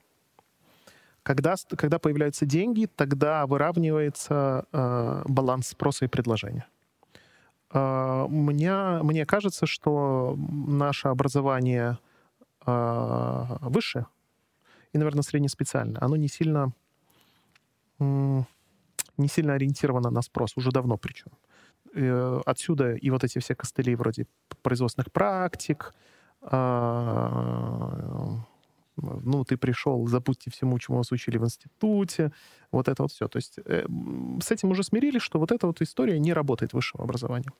Когда, 1.23 1.55
когда 1.77 1.99
появляются 1.99 2.45
деньги, 2.45 2.87
тогда 2.95 3.45
выравнивается 3.45 4.65
э, 4.73 5.23
баланс 5.25 5.67
спроса 5.67 6.05
и 6.05 6.07
предложения. 6.07 6.65
Э, 7.73 8.27
мне, 8.29 8.73
мне 9.03 9.25
кажется, 9.25 9.65
что 9.65 10.37
наше 10.67 11.07
образование 11.07 11.97
э, 12.65 13.45
высшее 13.61 14.05
и, 14.93 14.97
наверное, 14.97 15.23
среднеспециальное, 15.23 16.01
оно 16.01 16.17
не 16.17 16.27
сильно, 16.27 16.67
э, 16.67 16.86
не 17.98 19.28
сильно 19.28 19.54
ориентировано 19.54 20.10
на 20.10 20.22
спрос, 20.22 20.56
уже 20.56 20.70
давно 20.70 20.96
причем. 20.96 21.32
Э, 21.94 22.40
отсюда 22.46 22.94
и 22.94 23.10
вот 23.10 23.24
эти 23.24 23.38
все 23.38 23.54
костыли 23.54 23.96
вроде 23.96 24.26
производственных 24.62 25.10
практик, 25.12 25.94
э, 26.42 27.28
ну, 29.00 29.44
ты 29.44 29.56
пришел, 29.56 30.06
запусти 30.08 30.50
всему, 30.50 30.78
чему 30.78 30.98
вас 30.98 31.12
учили 31.12 31.38
в 31.38 31.44
институте, 31.44 32.32
вот 32.72 32.88
это 32.88 33.02
вот 33.02 33.12
все. 33.12 33.28
То 33.28 33.38
есть 33.38 33.58
э, 33.64 33.86
с 34.40 34.50
этим 34.50 34.70
уже 34.70 34.82
смирились, 34.82 35.22
что 35.22 35.38
вот 35.38 35.52
эта 35.52 35.66
вот 35.66 35.80
история 35.82 36.18
не 36.18 36.32
работает 36.32 36.72
в 36.72 36.74
высшем 36.74 37.00
образовании. 37.00 37.50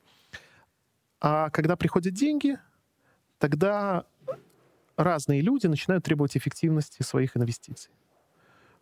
А 1.21 1.51
когда 1.51 1.77
приходят 1.77 2.15
деньги, 2.15 2.59
тогда 3.39 4.05
разные 4.97 5.41
люди 5.41 5.67
начинают 5.67 6.05
требовать 6.05 6.37
эффективности 6.37 7.03
своих 7.03 7.37
инвестиций. 7.37 7.93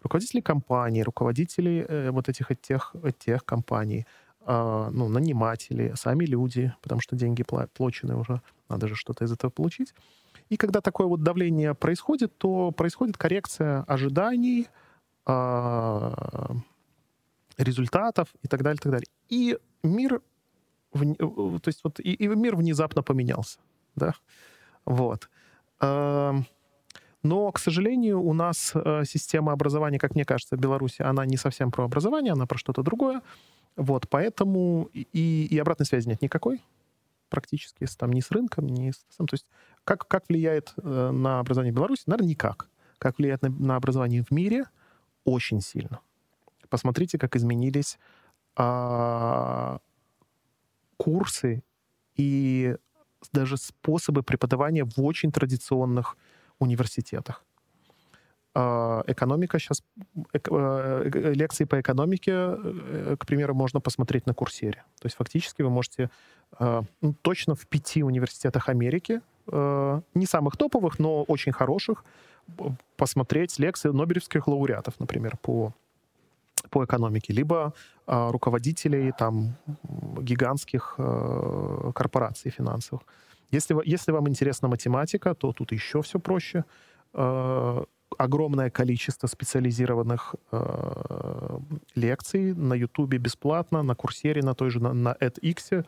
Руководители 0.07 0.41
компаний, 0.41 1.03
руководители 1.03 1.85
э, 1.89 2.11
вот 2.13 2.29
этих 2.29 2.53
тех, 2.61 2.95
тех 3.19 3.45
компаний, 3.45 4.07
э, 4.47 4.91
ну, 4.93 5.09
наниматели, 5.09 5.95
сами 5.97 6.25
люди, 6.25 6.73
потому 6.81 7.01
что 7.01 7.17
деньги 7.17 7.43
плачены 7.43 8.15
уже, 8.15 8.41
надо 8.69 8.87
же 8.87 8.95
что-то 8.95 9.25
из 9.25 9.33
этого 9.33 9.51
получить. 9.51 9.95
И 10.49 10.57
когда 10.57 10.81
такое 10.81 11.09
вот 11.09 11.25
давление 11.25 11.75
происходит, 11.75 12.39
то 12.39 12.71
происходит 12.71 13.17
коррекция 13.17 13.83
ожиданий, 13.89 14.69
э, 15.27 16.13
результатов 17.59 18.29
и 18.45 18.47
так 18.47 18.63
далее, 18.63 18.77
и 18.77 18.83
так 18.83 18.93
далее. 18.93 19.09
И 19.29 19.59
мир, 19.83 20.21
в, 20.93 21.03
э, 21.03 21.59
то 21.59 21.69
есть 21.69 21.81
вот 21.83 21.99
и, 21.99 22.15
и 22.15 22.29
мир 22.29 22.55
внезапно 22.55 23.03
поменялся, 23.03 23.59
да, 23.97 24.15
вот. 24.85 25.29
Э, 25.81 26.33
но, 27.27 27.51
к 27.51 27.59
сожалению, 27.59 28.23
у 28.23 28.33
нас 28.33 28.73
э, 28.75 29.03
система 29.05 29.53
образования, 29.53 29.99
как 29.99 30.15
мне 30.15 30.25
кажется, 30.25 30.57
в 30.57 30.61
Беларуси, 30.61 31.03
она 31.03 31.27
не 31.27 31.37
совсем 31.37 31.71
про 31.71 31.85
образование, 31.85 32.33
она 32.33 32.47
про 32.47 32.57
что-то 32.57 32.83
другое. 32.83 33.21
Вот, 33.77 34.09
поэтому 34.09 34.89
и, 34.93 35.49
и 35.51 35.59
обратной 35.59 35.87
связи 35.87 36.09
нет 36.09 36.23
никакой 36.23 36.63
практически, 37.29 37.85
там, 37.99 38.13
ни 38.13 38.21
с 38.21 38.31
рынком, 38.31 38.67
ни 38.67 38.93
с... 38.93 39.05
То 39.19 39.27
есть 39.33 39.47
как, 39.85 40.07
как 40.07 40.29
влияет 40.29 40.73
э, 40.77 41.11
на 41.11 41.41
образование 41.41 41.73
в 41.73 41.77
Беларуси? 41.77 42.05
Наверное, 42.07 42.31
никак. 42.31 42.69
Как 42.99 43.19
влияет 43.19 43.43
на, 43.43 43.49
на 43.49 43.77
образование 43.77 44.23
в 44.23 44.31
мире? 44.31 44.67
Очень 45.25 45.61
сильно. 45.61 46.01
Посмотрите, 46.69 47.19
как 47.19 47.35
изменились 47.35 47.99
э, 48.57 49.79
курсы 50.97 51.65
и 52.15 52.77
даже 53.33 53.57
способы 53.57 54.23
преподавания 54.23 54.85
в 54.85 55.03
очень 55.03 55.33
традиционных 55.33 56.17
университетах. 56.59 57.45
А, 58.55 59.03
экономика 59.07 59.59
сейчас, 59.59 59.83
э, 60.33 61.33
лекции 61.35 61.67
по 61.67 61.79
экономике, 61.79 62.33
э, 62.33 63.17
к 63.19 63.27
примеру, 63.27 63.55
можно 63.55 63.81
посмотреть 63.81 64.27
на 64.27 64.35
Курсере. 64.35 64.83
То 65.01 65.07
есть 65.07 65.17
фактически 65.17 65.63
вы 65.63 65.71
можете 65.71 66.11
а, 66.59 66.83
ну, 67.03 67.15
точно 67.23 67.55
в 67.55 67.67
пяти 67.67 68.03
университетах 68.03 68.69
Америки, 68.69 69.21
э, 69.53 70.01
не 70.15 70.27
самых 70.27 70.57
топовых, 70.57 70.99
но 70.99 71.25
очень 71.25 71.53
хороших, 71.53 72.05
посмотреть 72.97 73.59
лекции 73.59 73.91
нобелевских 73.91 74.49
лауреатов, 74.49 75.01
например, 75.01 75.37
по 75.43 75.73
по 76.71 76.85
экономике, 76.85 77.33
либо 77.33 77.73
э, 78.07 78.31
руководителей 78.31 79.13
там 79.19 79.55
гигантских 80.21 80.95
э, 80.99 81.93
корпораций 81.95 82.51
финансовых. 82.51 83.03
Если, 83.51 83.77
если 83.85 84.13
вам 84.13 84.29
интересна 84.29 84.69
математика, 84.69 85.35
то 85.35 85.53
тут 85.53 85.73
еще 85.73 86.03
все 86.03 86.19
проще. 86.19 86.65
Э, 87.15 87.85
огромное 88.19 88.71
количество 88.71 89.27
специализированных 89.27 90.35
э, 90.53 91.59
лекций 91.95 92.55
на 92.55 92.75
Ютубе 92.75 93.19
бесплатно, 93.19 93.83
на 93.83 93.95
Курсере, 93.95 94.43
на 94.43 94.55
той 94.55 94.71
же, 94.71 94.81
на, 94.81 94.93
на 94.93 95.17
edX. 95.21 95.87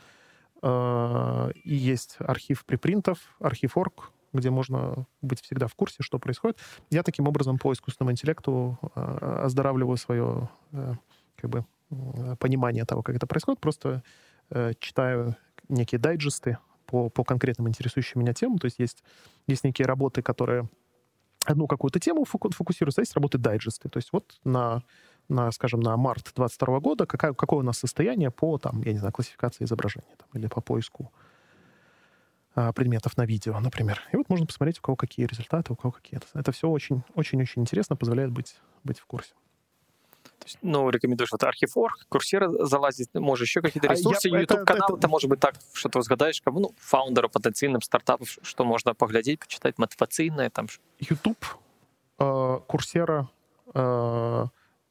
Э, 0.62 1.50
и 1.52 1.74
есть 1.74 2.16
архив 2.20 2.64
припринтов, 2.64 3.18
архив 3.40 3.76
орг, 3.76 4.12
где 4.32 4.50
можно 4.50 5.06
быть 5.22 5.40
всегда 5.40 5.66
в 5.66 5.74
курсе, 5.74 6.02
что 6.02 6.18
происходит. 6.18 6.58
Я 6.90 7.02
таким 7.02 7.26
образом 7.26 7.58
по 7.58 7.72
искусственному 7.72 8.12
интеллекту 8.12 8.78
оздоравливаю 8.94 9.96
свое 9.96 10.50
как 11.36 11.50
бы, 11.50 11.64
понимание 12.38 12.84
того, 12.84 13.02
как 13.02 13.16
это 13.16 13.26
происходит. 13.26 13.58
Просто 13.58 14.02
читаю 14.80 15.34
некие 15.70 15.98
дайджесты 15.98 16.58
по, 16.88 17.10
по 17.10 17.22
конкретным 17.22 17.68
интересующим 17.68 18.20
меня 18.20 18.32
темам. 18.32 18.58
То 18.58 18.64
есть 18.64 18.78
есть, 18.78 19.04
есть 19.46 19.62
некие 19.62 19.86
работы, 19.86 20.22
которые 20.22 20.68
одну 21.44 21.66
какую-то 21.66 22.00
тему 22.00 22.24
фокусируются, 22.24 23.00
а 23.00 23.02
есть 23.02 23.14
работы 23.14 23.38
дайджесты. 23.38 23.88
То 23.88 23.98
есть 23.98 24.08
вот 24.12 24.40
на, 24.44 24.82
на 25.28 25.52
скажем, 25.52 25.80
на 25.80 25.96
март 25.96 26.24
2022 26.24 26.80
года 26.80 27.06
какая, 27.06 27.32
какое 27.34 27.60
у 27.60 27.62
нас 27.62 27.78
состояние 27.78 28.30
по, 28.30 28.58
там, 28.58 28.82
я 28.82 28.92
не 28.92 28.98
знаю, 28.98 29.12
классификации 29.12 29.64
изображения 29.64 30.16
там, 30.16 30.28
или 30.34 30.48
по 30.48 30.60
поиску 30.60 31.12
а, 32.54 32.72
предметов 32.72 33.16
на 33.16 33.26
видео, 33.26 33.60
например. 33.60 34.00
И 34.12 34.16
вот 34.16 34.28
можно 34.30 34.46
посмотреть, 34.46 34.78
у 34.78 34.82
кого 34.82 34.96
какие 34.96 35.26
результаты, 35.26 35.72
у 35.72 35.76
кого 35.76 35.92
какие. 35.92 36.20
Это 36.34 36.52
все 36.52 36.68
очень-очень-очень 36.68 37.62
интересно, 37.62 37.96
позволяет 37.96 38.32
быть, 38.32 38.56
быть 38.82 38.98
в 38.98 39.06
курсе. 39.06 39.34
Есть, 40.44 40.58
ну, 40.62 40.88
рекомендуешь 40.90 41.32
вот 41.32 41.42
архив.орг, 41.42 42.06
курсера 42.08 42.48
залазить, 42.64 43.12
может, 43.14 43.46
еще 43.46 43.60
какие-то 43.60 43.88
ресурсы, 43.88 44.26
а 44.26 44.40
YouTube-канал, 44.40 44.88
это, 44.88 44.98
это, 44.98 45.08
может 45.08 45.28
быть 45.28 45.40
так, 45.40 45.54
что 45.72 45.88
ты 45.88 45.98
разгадаешь, 45.98 46.40
как, 46.40 46.54
ну, 46.54 46.72
фаундера 46.78 47.28
потенциальным 47.28 47.82
стартапов, 47.82 48.38
что 48.42 48.64
можно 48.64 48.94
поглядеть, 48.94 49.40
почитать, 49.40 49.78
мотивационное 49.78 50.50
там. 50.50 50.68
YouTube, 51.00 51.44
э, 52.18 52.60
курсера 52.66 53.28
э, 53.74 54.46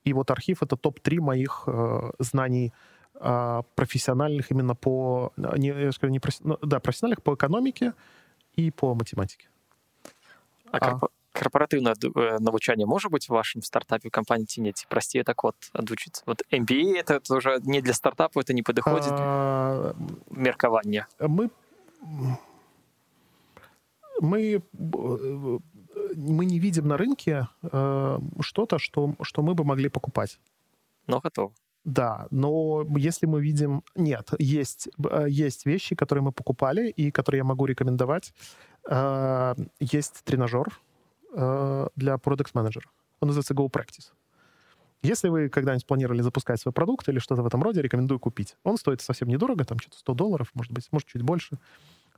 и 0.07 0.13
вот 0.13 0.31
архив— 0.31 0.57
это 0.63 0.77
топ-3 0.77 1.19
моих 1.19 1.63
э, 1.67 2.12
знаний 2.19 2.73
э, 3.15 3.62
профессиональных 3.75 4.51
именно 4.51 4.73
по, 4.73 5.33
не, 5.36 5.67
я 5.67 5.91
скажу, 5.91 6.12
не 6.12 6.19
профи, 6.19 6.39
ну, 6.43 6.57
да, 6.62 6.79
профессиональных 6.79 7.21
по 7.23 7.33
экономике 7.33 7.93
и 8.53 8.71
по 8.71 8.95
математике. 8.95 9.49
А, 10.71 10.77
а 10.77 10.99
корпоративне 11.37 11.94
навчання 12.40 12.87
може 12.87 13.08
бути 13.08 13.26
в 13.28 13.32
вашем 13.32 13.62
стартапе 13.62 14.08
в 14.08 14.11
компании 14.11 14.46
ці 14.46 14.72
ці 14.72 14.87
прості 14.88 15.22
так 15.22 15.44
от 15.44 15.54
отучиться? 15.74 16.22
Вот 16.26 16.42
MBA 16.52 17.02
это, 17.02 17.14
это 17.14 17.37
уже 17.37 17.61
не 17.62 17.80
для 17.80 17.92
стартапу, 17.92 18.40
это 18.40 18.52
не 18.52 18.62
подходит 18.62 19.12
а, 19.12 19.94
меркование. 20.30 21.06
Мы 21.20 21.50
мы 24.20 24.62
мы 26.16 26.44
не 26.44 26.58
видим 26.58 26.88
на 26.88 26.96
рынке 26.96 27.48
э, 27.62 28.18
что-то, 28.40 28.78
что, 28.78 29.14
что 29.22 29.42
мы 29.42 29.54
бы 29.54 29.64
могли 29.64 29.88
покупать. 29.88 30.38
Но 31.06 31.20
готово. 31.20 31.52
Да, 31.85 32.26
но 32.30 32.87
если 32.96 33.26
мы 33.26 33.40
видим... 33.42 33.82
Нет, 33.96 34.30
есть, 34.38 34.88
э, 35.11 35.26
есть 35.28 35.66
вещи, 35.66 35.94
которые 35.94 36.22
мы 36.22 36.32
покупали 36.32 36.88
и 36.88 37.11
которые 37.11 37.38
я 37.38 37.44
могу 37.44 37.66
рекомендовать. 37.66 38.32
Э, 38.88 39.54
есть 39.80 40.22
тренажер 40.24 40.80
э, 41.33 41.87
для 41.95 42.17
продукт 42.17 42.53
менеджера 42.55 42.87
Он 43.19 43.27
называется 43.27 43.53
Go 43.53 43.69
Practice. 43.69 44.11
Если 45.03 45.29
вы 45.29 45.49
когда-нибудь 45.49 45.85
планировали 45.85 46.21
запускать 46.21 46.59
свой 46.59 46.73
продукт 46.73 47.07
или 47.07 47.19
что-то 47.19 47.43
в 47.43 47.47
этом 47.47 47.61
роде, 47.61 47.81
рекомендую 47.81 48.19
купить. 48.19 48.55
Он 48.63 48.77
стоит 48.77 49.01
совсем 49.01 49.27
недорого, 49.27 49.63
там 49.63 49.79
что-то 49.79 49.97
100 49.97 50.13
долларов, 50.15 50.49
может 50.53 50.71
быть, 50.71 50.87
может 50.91 51.07
чуть 51.07 51.21
больше. 51.21 51.57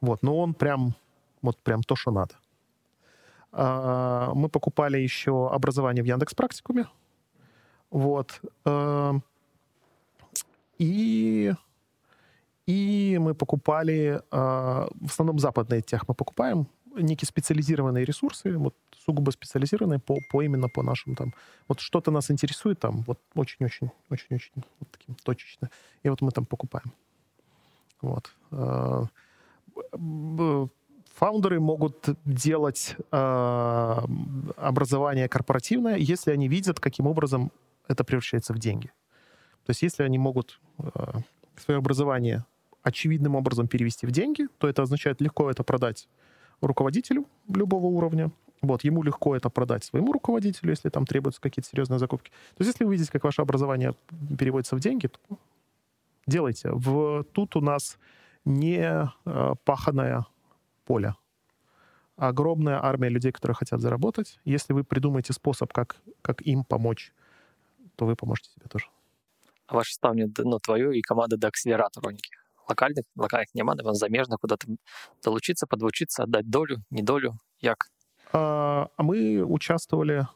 Вот, 0.02 0.24
но 0.24 0.38
он 0.38 0.54
прям, 0.54 0.96
вот 1.42 1.58
прям 1.62 1.84
то, 1.84 1.96
что 1.96 2.12
надо. 2.12 2.36
А, 3.52 4.32
мы 4.34 4.50
покупали 4.50 4.98
еще 4.98 5.50
образование 5.52 6.04
в 6.04 6.08
Яндекс 6.08 6.34
Практикуме. 6.34 6.88
Вот. 7.92 8.42
Эм, 8.66 9.24
и, 10.78 11.54
и 12.66 13.18
мы 13.20 13.34
покупали, 13.34 14.22
а, 14.32 14.88
в 15.02 15.08
основном 15.08 15.40
западные 15.40 15.82
тех 15.82 16.08
мы 16.08 16.14
покупаем, 16.14 16.68
некие 17.02 17.28
специализированные 17.28 18.06
ресурсы, 18.06 18.58
вот 18.58 18.76
сугубо 19.06 19.32
специализированные 19.32 20.00
по, 20.00 20.18
по 20.32 20.42
именно 20.42 20.70
по 20.70 20.84
нашим 20.84 21.16
там, 21.16 21.34
вот 21.68 21.80
что-то 21.80 22.12
нас 22.12 22.32
интересует 22.32 22.80
там, 22.80 23.02
вот 23.08 23.20
очень-очень, 23.36 23.92
очень-очень 24.10 24.52
вот 24.80 24.90
таким 24.92 25.16
точечно, 25.16 25.70
и 26.04 26.10
вот 26.10 26.22
мы 26.22 26.32
там 26.32 26.46
покупаем. 26.46 26.94
Вот. 28.02 28.32
А, 28.52 29.06
фаундеры 31.16 31.60
могут 31.60 32.10
делать 32.26 32.96
э, 33.12 34.02
образование 34.58 35.28
корпоративное, 35.28 35.98
если 35.98 36.32
они 36.32 36.48
видят, 36.48 36.80
каким 36.80 37.08
образом 37.08 37.52
это 37.88 38.04
превращается 38.04 38.54
в 38.54 38.60
деньги. 38.60 38.88
То 39.66 39.72
есть 39.72 39.82
если 39.82 40.04
они 40.04 40.18
могут 40.18 40.60
э, 40.78 40.84
свое 41.58 41.78
образование 41.80 42.46
очевидным 42.84 43.36
образом 43.36 43.68
перевести 43.68 44.08
в 44.08 44.12
деньги, 44.12 44.48
то 44.58 44.68
это 44.68 44.82
означает 44.82 45.22
легко 45.22 45.50
это 45.50 45.64
продать 45.64 46.08
руководителю 46.62 47.26
любого 47.48 47.86
уровня. 47.88 48.32
Вот, 48.62 48.84
ему 48.84 49.04
легко 49.04 49.36
это 49.36 49.50
продать 49.50 49.84
своему 49.86 50.12
руководителю, 50.12 50.72
если 50.72 50.90
там 50.90 51.06
требуются 51.06 51.42
какие-то 51.42 51.70
серьезные 51.70 52.00
закупки. 52.00 52.30
То 52.30 52.64
есть 52.64 52.74
если 52.74 52.84
вы 52.84 52.92
видите, 52.92 53.12
как 53.12 53.24
ваше 53.24 53.42
образование 53.42 53.94
переводится 54.38 54.76
в 54.76 54.80
деньги, 54.80 55.08
то 55.08 55.38
делайте. 56.28 56.70
В, 56.72 57.24
тут 57.24 57.56
у 57.56 57.62
нас 57.62 57.98
не 58.46 59.10
э, 59.26 59.54
паханое 59.64 60.26
поле. 60.86 61.16
Огромная 62.18 62.84
армия 62.84 63.10
людей, 63.10 63.32
которые 63.32 63.56
хотят 63.56 63.80
заработать. 63.80 64.40
Если 64.44 64.74
вы 64.74 64.84
придумаете 64.84 65.32
способ, 65.32 65.72
как, 65.72 65.96
как 66.22 66.42
им 66.42 66.66
помочь, 66.66 67.14
то 67.96 68.06
вы 68.06 68.16
поможете 68.16 68.50
себе 68.50 68.66
тоже. 68.68 68.86
А 69.68 69.76
ваше 69.76 69.94
ставлення 69.94 70.34
ну, 70.38 70.60
твою 70.60 70.94
і 70.94 71.02
команди 71.02 71.38
до 71.38 71.48
акселератору 71.48 72.12
неких 72.12 72.39
локальних, 72.70 73.06
локальних 73.16 73.56
немає, 73.56 73.80
вам 73.84 73.96
заміжно 73.96 74.38
куди-то 74.38 74.68
долучиться, 75.24 75.66
подвучиться, 75.68 76.24
отдать 76.24 76.50
долю, 76.50 76.78
не 76.92 77.02
долю, 77.02 77.34
як? 77.62 77.78
А, 78.32 78.88
мы 78.98 79.44
участвовали 79.44 80.28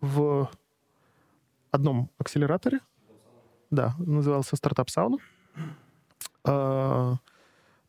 в 0.00 0.48
одном 1.70 2.08
акселераторе, 2.18 2.80
да, 3.70 3.94
назывался 3.98 4.56
стартап 4.56 4.90
Сауна. 4.90 5.18
А, 6.44 7.16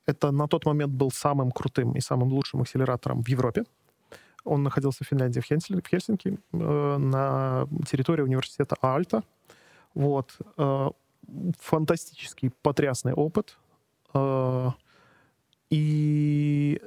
это 0.06 0.32
на 0.32 0.48
тот 0.48 0.66
момент 0.66 0.94
был 0.94 1.12
самым 1.12 1.52
крутым 1.52 1.94
и 1.98 2.02
самым 2.02 2.30
лучшим 2.34 2.62
акселератором 2.62 3.24
в 3.24 3.30
Европе. 3.30 3.64
Он 4.46 4.64
находился 4.64 5.04
в 5.04 5.08
Финляндии, 5.08 5.42
в, 5.42 5.46
Хельсинки, 5.88 6.40
э, 6.54 6.98
на 6.98 7.68
территории 7.92 8.22
университета 8.22 8.78
Альта. 8.82 9.24
Вот. 9.94 10.38
Э, 10.58 10.90
фантастический, 11.60 12.52
потрясный 12.62 13.14
опыт. 13.14 13.58
Э, 14.14 14.70
и, 15.70 16.82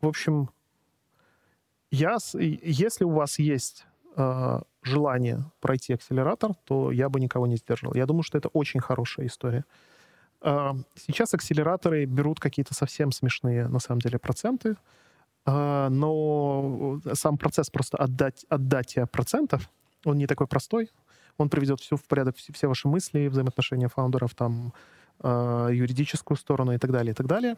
в 0.00 0.06
общем, 0.06 0.50
я, 1.90 2.18
если 2.34 3.04
у 3.04 3.10
вас 3.10 3.38
есть 3.38 3.86
желание 4.86 5.44
пройти 5.60 5.92
акселератор, 5.92 6.54
то 6.64 6.90
я 6.90 7.08
бы 7.08 7.20
никого 7.20 7.46
не 7.46 7.56
сдержал. 7.56 7.92
Я 7.94 8.06
думаю, 8.06 8.22
что 8.22 8.38
это 8.38 8.48
очень 8.48 8.80
хорошая 8.80 9.26
история. 9.26 9.64
А, 10.40 10.76
сейчас 10.94 11.34
акселераторы 11.34 12.04
берут 12.04 12.40
какие-то 12.40 12.74
совсем 12.74 13.12
смешные, 13.12 13.68
на 13.68 13.80
самом 13.80 14.00
деле, 14.00 14.18
проценты, 14.18 14.76
а, 15.44 15.88
но 15.90 17.00
сам 17.14 17.36
процесс 17.36 17.70
просто 17.70 17.96
отдать, 17.98 18.44
отдать 18.48 18.96
процентов, 19.10 19.68
он 20.04 20.18
не 20.18 20.26
такой 20.26 20.46
простой. 20.46 20.90
Он 21.38 21.50
приведет 21.50 21.80
все 21.80 21.96
в 21.96 22.04
порядок, 22.04 22.36
все 22.36 22.66
ваши 22.66 22.88
мысли, 22.88 23.26
взаимоотношения 23.26 23.88
фаундеров, 23.88 24.34
там, 24.34 24.72
а, 25.20 25.68
юридическую 25.68 26.36
сторону 26.36 26.72
и 26.72 26.78
так 26.78 26.90
далее, 26.90 27.12
и 27.12 27.14
так 27.14 27.26
далее. 27.26 27.56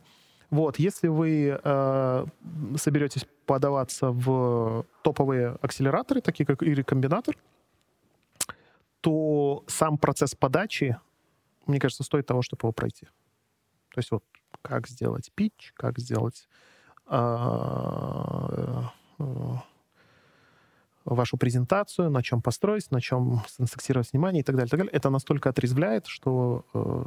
Вот, 0.50 0.78
если 0.78 1.08
вы 1.08 1.60
э, 1.62 2.26
соберетесь 2.76 3.26
подаваться 3.44 4.10
в 4.10 4.86
топовые 5.02 5.58
акселераторы, 5.60 6.22
такие 6.22 6.46
как 6.46 6.62
или 6.62 6.80
комбинатор, 6.80 7.36
то 9.02 9.62
сам 9.66 9.98
процесс 9.98 10.34
подачи 10.34 10.96
мне 11.68 11.78
кажется, 11.78 12.02
стоит 12.02 12.26
того, 12.26 12.42
чтобы 12.42 12.60
его 12.62 12.72
пройти. 12.72 13.06
То 13.94 13.98
есть 13.98 14.10
вот 14.10 14.24
как 14.62 14.88
сделать 14.88 15.30
питч, 15.34 15.72
как 15.74 15.98
сделать 15.98 16.48
а, 17.06 18.90
э, 19.18 19.24
вашу 21.04 21.36
презентацию, 21.36 22.10
на 22.10 22.22
чем 22.22 22.42
построить, 22.42 22.90
на 22.90 23.00
чем 23.00 23.42
сакцировать 23.46 24.12
внимание 24.12 24.40
и 24.40 24.44
так 24.44 24.56
далее, 24.56 24.70
так 24.70 24.80
далее. 24.80 24.92
Это 24.92 25.10
настолько 25.10 25.50
отрезвляет, 25.50 26.06
что 26.06 26.64
э, 26.74 27.04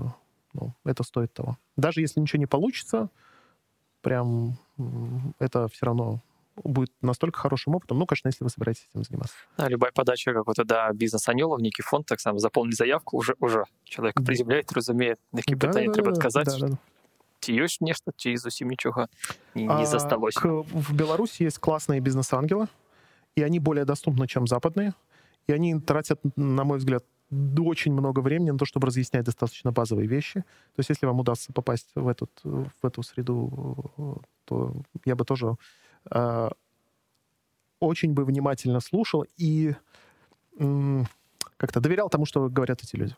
ну, 0.53 0.75
это 0.85 1.03
стоит 1.03 1.33
того. 1.33 1.59
Даже 1.77 2.01
если 2.01 2.21
ничего 2.21 2.39
не 2.39 2.47
получится, 2.47 3.11
прям 4.01 4.57
это 5.39 5.69
все 5.69 5.87
равно 5.87 6.21
будет 6.65 6.91
настолько 7.03 7.39
хорошим 7.39 7.75
опытом, 7.75 7.99
ну, 7.99 8.07
конечно, 8.07 8.29
если 8.29 8.45
вы 8.45 8.51
собираетесь 8.51 8.87
этим 8.91 9.05
заниматься. 9.05 9.35
Да, 9.59 9.69
любая 9.69 9.93
подача 9.93 10.33
какого-то 10.33 10.65
да, 10.65 10.91
бизнес-анёла 10.93 11.57
в 11.57 11.61
некий 11.61 11.83
фонд, 11.83 12.07
так 12.07 12.21
само 12.21 12.39
заполнить 12.39 12.77
заявку, 12.77 13.19
уже, 13.19 13.35
уже 13.41 13.65
человек 13.85 14.17
да. 14.17 14.25
приземляет, 14.25 14.73
разумеет, 14.73 15.19
які 15.33 15.55
да, 15.55 15.67
питання 15.67 15.87
да, 15.87 15.93
треба 15.93 16.15
сказати. 16.15 16.51
Да, 16.61 16.69
да. 16.69 16.79
Ці 17.41 17.53
ёсць 17.53 17.79
нешта 17.81 18.13
ці 18.17 18.37
зусім 18.37 18.69
нічога 18.69 19.09
не, 19.55 19.67
не 19.67 19.83
а, 19.83 19.87
засталось 19.87 20.35
к, 20.35 20.49
в 20.49 20.93
Беларуси 20.95 21.45
есть 21.45 21.59
классные 21.59 22.01
бизнес-ангелы 22.01 22.67
и 23.37 23.43
они 23.43 23.61
более 23.61 23.85
доступны 23.85 24.27
чем 24.27 24.47
западные 24.47 24.95
и 25.47 25.53
они 25.53 25.79
тратят 25.79 26.19
на 26.37 26.65
мой 26.65 26.79
взгляд 26.79 27.05
очень 27.32 27.94
много 27.94 28.20
времени 28.20 28.52
на 28.52 28.58
то, 28.58 28.66
чтобы 28.66 28.88
разъяснять 28.88 29.26
достаточно 29.26 29.72
базовые 29.72 30.08
вещи. 30.08 30.42
То 30.42 30.80
есть, 30.80 30.90
если 30.90 31.06
вам 31.06 31.20
удастся 31.20 31.54
попасть 31.54 31.90
в, 31.96 32.08
этот, 32.08 32.32
в 32.44 32.86
эту 32.86 33.04
среду, 33.04 34.22
то 34.46 34.74
я 35.06 35.16
бы 35.16 35.24
тоже 35.24 35.56
э, 36.10 36.50
очень 37.80 38.14
бы 38.14 38.26
внимательно 38.26 38.82
слушал 38.82 39.26
и 39.38 39.76
э, 40.60 41.04
как-то 41.58 41.80
доверял 41.80 42.10
тому, 42.10 42.26
что 42.26 42.50
говорят 42.50 42.84
эти 42.84 42.96
люди. 42.96 43.16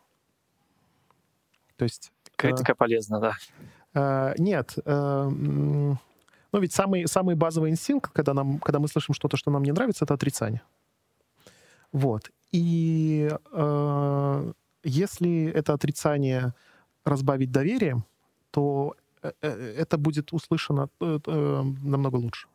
То 1.77 1.83
есть... 1.83 2.11
Критика 2.35 2.73
э, 2.73 2.75
полезна, 2.75 3.19
да. 3.19 3.33
Э, 3.93 4.33
нет. 4.37 4.75
Э, 4.85 5.27
ну, 5.29 6.59
ведь 6.59 6.71
самый, 6.71 7.07
самый 7.07 7.35
базовый 7.35 7.71
инстинкт, 7.71 8.11
когда, 8.13 8.33
нам, 8.33 8.59
когда 8.59 8.79
мы 8.79 8.87
слышим 8.87 9.15
что-то, 9.15 9.37
что 9.37 9.49
нам 9.49 9.63
не 9.63 9.71
нравится, 9.71 10.05
это 10.05 10.13
отрицание. 10.13 10.61
Вот. 11.91 12.31
И 12.53 13.29
э, 13.51 14.53
если 14.83 15.51
это 15.51 15.73
отрицание 15.73 16.53
разбавить 17.03 17.51
доверием, 17.51 18.05
то 18.51 18.95
э, 19.21 19.31
э, 19.41 19.75
это 19.77 19.97
будет 19.97 20.31
услышано 20.31 20.87
э, 21.01 21.19
намного 21.83 22.15
лучше 22.15 22.47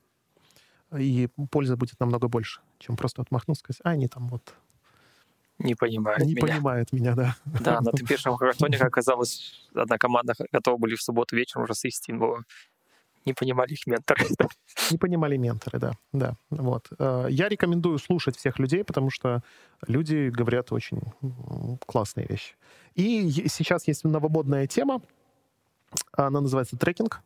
и 0.97 1.29
польза 1.51 1.77
будет 1.77 2.01
намного 2.01 2.29
больше, 2.29 2.61
чем 2.79 2.97
просто 2.97 3.23
отмахнуться 3.23 3.61
и 3.61 3.65
сказать, 3.65 3.81
а 3.85 3.91
они 3.91 4.09
там 4.09 4.29
вот 4.29 4.55
не 5.59 5.75
понимают 5.75 6.25
не 6.25 6.35
меня. 6.35 6.47
понимают 6.47 6.93
меня, 6.93 7.15
да. 7.15 7.37
Да, 7.45 7.81
на 7.81 7.91
первом 7.91 8.37
хакатоне, 8.39 8.79
оказалось, 8.79 9.69
одна 9.75 9.99
команда 9.99 10.35
готова 10.53 10.77
были 10.77 10.95
в 10.95 11.03
субботу 11.03 11.35
вечером 11.35 11.65
уже 11.65 11.75
сесть, 11.75 12.09
но 12.09 12.39
не 13.29 13.35
понимали 13.35 13.73
их 13.73 13.87
менторы. 13.87 14.25
Не 14.91 14.99
понимали 14.99 15.37
менторы, 15.37 15.79
да. 15.79 15.93
да 16.13 16.37
вот. 16.51 16.89
Э, 16.99 17.27
я 17.31 17.49
рекомендую 17.49 17.99
слушать 17.99 18.37
всех 18.37 18.59
людей, 18.59 18.85
потому 18.85 19.11
что 19.11 19.43
люди 19.87 20.31
говорят 20.31 20.73
очень 20.73 21.01
классные 21.87 22.27
вещи. 22.27 22.55
И 22.95 23.31
сейчас 23.49 23.87
есть 23.87 24.05
новомодная 24.05 24.67
тема, 24.67 25.01
она 26.13 26.41
называется 26.41 26.77
трекинг. 26.77 27.23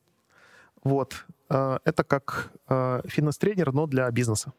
Вот. 0.84 1.24
Э, 1.48 1.78
это 1.84 2.04
как 2.04 2.52
э, 2.68 3.02
фитнес-тренер, 3.04 3.72
но 3.72 3.86
для 3.86 4.10
бизнеса. 4.10 4.52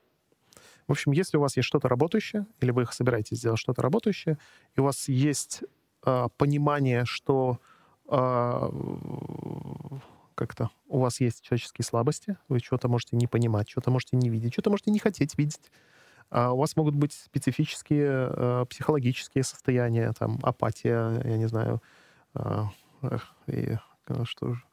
В 0.87 0.91
общем, 0.91 1.11
если 1.11 1.37
у 1.37 1.41
вас 1.41 1.57
есть 1.57 1.67
что-то 1.67 1.87
работающее, 1.87 2.45
или 2.61 2.71
вы 2.71 2.85
собираетесь 2.91 3.37
сделать 3.37 3.59
что-то 3.59 3.81
работающее, 3.81 4.37
и 4.75 4.79
у 4.79 4.83
вас 4.83 5.07
есть 5.09 5.63
э, 6.05 6.27
понимание, 6.37 7.05
что 7.05 7.59
как-то 10.35 10.69
у 10.87 10.99
вас 10.99 11.19
есть 11.19 11.41
человеческие 11.41 11.85
слабости, 11.85 12.37
вы 12.47 12.59
что-то 12.59 12.87
можете 12.87 13.15
не 13.15 13.27
понимать, 13.27 13.69
что-то 13.69 13.91
можете 13.91 14.17
не 14.17 14.29
видеть, 14.29 14.53
что-то 14.53 14.69
можете 14.69 14.91
не 14.91 14.99
хотеть 14.99 15.37
видеть, 15.37 15.71
А 16.29 16.51
у 16.53 16.57
вас 16.57 16.75
могут 16.75 16.95
быть 16.95 17.13
специфические 17.13 18.29
э, 18.29 18.65
психологические 18.69 19.43
состояния, 19.43 20.13
там, 20.17 20.39
апатия, 20.43 21.21
я 21.23 21.37
не 21.37 21.47
знаю, 21.47 21.81
э, 22.35 22.63
э, 23.47 23.77
что 24.23 24.53
же, 24.53 24.63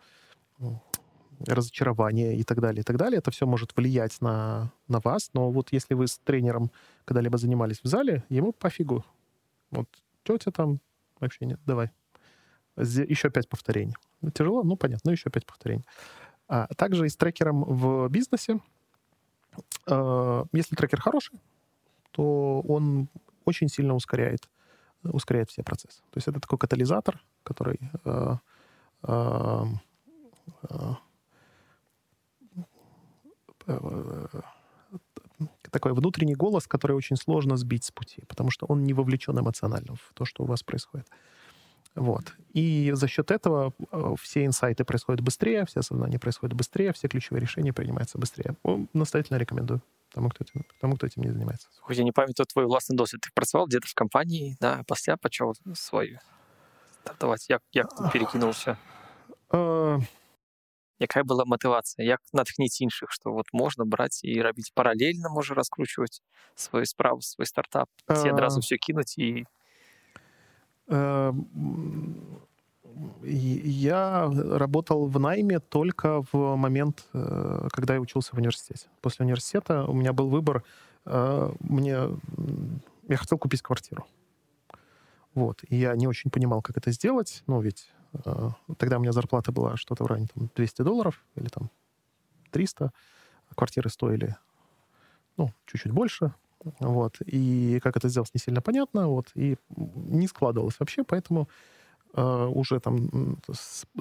разочарование 1.46 2.36
и 2.36 2.44
так 2.44 2.60
далее, 2.60 2.80
и 2.80 2.84
так 2.84 2.96
далее. 2.96 3.18
Это 3.18 3.30
все 3.30 3.46
может 3.46 3.76
влиять 3.76 4.20
на, 4.20 4.72
на 4.88 5.00
вас, 5.00 5.30
но 5.32 5.50
вот 5.50 5.72
если 5.72 5.94
вы 5.94 6.06
с 6.06 6.18
тренером 6.18 6.70
когда-либо 7.04 7.38
занимались 7.38 7.80
в 7.82 7.86
зале, 7.86 8.24
ему 8.28 8.52
пофигу. 8.52 9.04
Вот 9.70 9.88
тетя 10.24 10.50
там 10.50 10.80
вообще 11.18 11.46
нет, 11.46 11.60
давай. 11.66 11.90
Еще 12.80 13.30
пять 13.30 13.48
повторений. 13.48 13.94
Тяжело? 14.34 14.62
Ну, 14.62 14.76
понятно, 14.76 15.10
ну 15.10 15.12
еще 15.12 15.30
пять 15.30 15.46
повторений. 15.46 15.84
А 16.48 16.66
также 16.74 17.06
и 17.06 17.08
с 17.08 17.16
трекером 17.16 17.64
в 17.64 18.08
бизнесе. 18.08 18.60
Э, 19.86 20.44
если 20.52 20.76
трекер 20.76 21.00
хороший, 21.00 21.40
то 22.10 22.60
он 22.62 23.08
очень 23.44 23.68
сильно 23.68 23.94
ускоряет, 23.94 24.48
ускоряет 25.02 25.50
все 25.50 25.62
процессы. 25.62 26.00
То 26.10 26.16
есть 26.16 26.28
это 26.28 26.40
такой 26.40 26.58
катализатор, 26.58 27.22
который 27.42 27.78
э, 28.04 28.36
э, 29.02 29.64
такой 35.70 35.92
внутренний 35.92 36.34
голос, 36.34 36.66
который 36.66 36.96
очень 36.96 37.16
сложно 37.16 37.56
сбить 37.56 37.84
с 37.84 37.90
пути, 37.90 38.22
потому 38.26 38.50
что 38.50 38.66
он 38.66 38.82
не 38.82 38.92
вовлечен 38.92 39.38
эмоционально 39.38 39.94
в 39.94 40.12
то, 40.14 40.24
что 40.24 40.42
у 40.42 40.46
вас 40.46 40.62
происходит. 40.62 41.06
Вот. 41.95 42.33
И 42.53 42.91
за 42.93 43.07
счет 43.07 43.31
этого 43.31 43.73
э, 43.91 44.15
все 44.21 44.45
инсайты 44.45 44.83
происходят 44.83 45.21
быстрее, 45.21 45.65
все 45.65 45.79
осознание 45.79 46.19
происходит 46.19 46.55
быстрее, 46.55 46.91
все 46.91 47.07
ключевые 47.07 47.41
решения 47.41 47.73
принимаются 47.73 48.17
быстрее. 48.17 48.55
Настоятельно 48.93 49.37
рекомендую 49.37 49.81
тому, 50.13 50.29
кто 50.29 50.43
этим, 50.43 50.65
тому, 50.81 50.95
кто 50.95 51.07
этим 51.07 51.23
не 51.23 51.31
занимается. 51.31 51.67
Хоч 51.81 51.97
я 51.97 52.03
не 52.03 52.11
пам'ятаю 52.11 52.47
твой 52.47 52.65
власний 52.65 52.97
досвід. 52.97 53.21
Ти 53.21 53.29
працював 53.33 53.67
где-то 53.67 53.87
в 53.87 53.93
компанії, 53.93 54.57
да, 54.61 54.83
після 54.87 55.17
почав 55.17 55.53
свою 55.73 56.19
стартувати. 56.91 57.45
Як, 57.49 57.61
як 57.73 58.11
перекинувся? 58.11 58.77
Uh... 59.49 60.05
Яка 60.99 61.23
була 61.23 61.45
мотивація? 61.45 62.07
Як 62.07 62.21
натхнити 62.33 62.75
інших, 62.79 63.11
що 63.11 63.29
от 63.35 63.45
можна 63.53 63.85
брати 63.85 64.17
і 64.23 64.41
робити 64.41 64.69
паралельно, 64.73 65.29
може 65.29 65.53
розкручувати 65.53 66.17
свою 66.55 66.85
справу, 66.85 67.21
свій 67.21 67.45
стартап, 67.45 67.89
uh... 68.07 68.27
і 68.27 68.31
одразу 68.31 68.59
все 68.59 68.77
кинуть 68.77 69.17
і 69.17 69.45
я 73.22 74.30
работал 74.32 75.06
в 75.06 75.18
найме 75.18 75.60
только 75.60 76.22
в 76.32 76.56
момент, 76.56 77.06
э, 77.12 77.68
когда 77.72 77.94
я 77.94 78.00
учился 78.00 78.34
в 78.34 78.38
университете. 78.38 78.88
После 79.00 79.24
университета 79.24 79.84
у 79.84 79.92
меня 79.92 80.12
был 80.12 80.28
выбор. 80.28 80.64
Э, 81.06 81.52
мне... 81.60 81.98
Я 83.08 83.16
хотел 83.16 83.38
купить 83.38 83.62
квартиру. 83.62 84.06
Вот. 85.34 85.62
И 85.68 85.76
я 85.76 85.94
не 85.94 86.06
очень 86.06 86.30
понимал, 86.30 86.62
как 86.62 86.76
это 86.76 86.90
сделать. 86.92 87.42
Ну, 87.46 87.60
ведь 87.60 87.90
э, 88.24 88.48
тогда 88.78 88.98
у 88.98 89.00
меня 89.00 89.12
зарплата 89.12 89.52
была 89.52 89.76
что-то 89.76 90.04
в 90.04 90.06
районе 90.06 90.28
там, 90.34 90.50
200 90.54 90.82
долларов 90.82 91.24
или 91.36 91.48
там 91.48 91.70
300. 92.50 92.92
Квартиры 93.54 93.90
стоили, 93.90 94.36
ну, 95.36 95.52
чуть-чуть 95.66 95.92
больше. 95.92 96.34
Вот. 96.80 97.16
И 97.26 97.80
как 97.82 97.96
это 97.96 98.08
сделать, 98.08 98.30
не 98.34 98.40
сильно 98.40 98.60
понятно. 98.60 99.08
Вот. 99.08 99.30
И 99.34 99.56
не 99.76 100.26
складывалось 100.26 100.78
вообще, 100.78 101.04
поэтому 101.04 101.48
э, 102.14 102.46
уже 102.54 102.80
там 102.80 103.38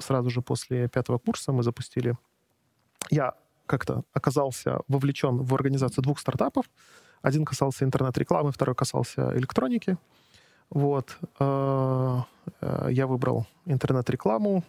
сразу 0.00 0.30
же 0.30 0.42
после 0.42 0.88
пятого 0.88 1.18
курса 1.18 1.52
мы 1.52 1.62
запустили... 1.62 2.16
Я 3.10 3.34
как-то 3.66 4.02
оказался 4.12 4.80
вовлечен 4.88 5.42
в 5.42 5.54
организацию 5.54 6.02
двух 6.02 6.18
стартапов. 6.18 6.66
Один 7.22 7.44
касался 7.44 7.84
интернет-рекламы, 7.84 8.50
второй 8.50 8.74
касался 8.74 9.36
электроники. 9.36 9.96
Вот. 10.70 11.18
Э, 11.38 12.20
э, 12.60 12.88
я 12.90 13.06
выбрал 13.06 13.46
интернет-рекламу. 13.66 14.64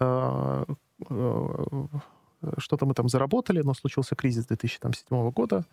Э, 0.00 0.64
что-то 2.58 2.86
мы 2.86 2.94
там 2.94 3.08
заработали, 3.08 3.62
но 3.62 3.74
случился 3.74 4.14
кризис 4.14 4.46
2007 4.46 5.30
года. 5.30 5.64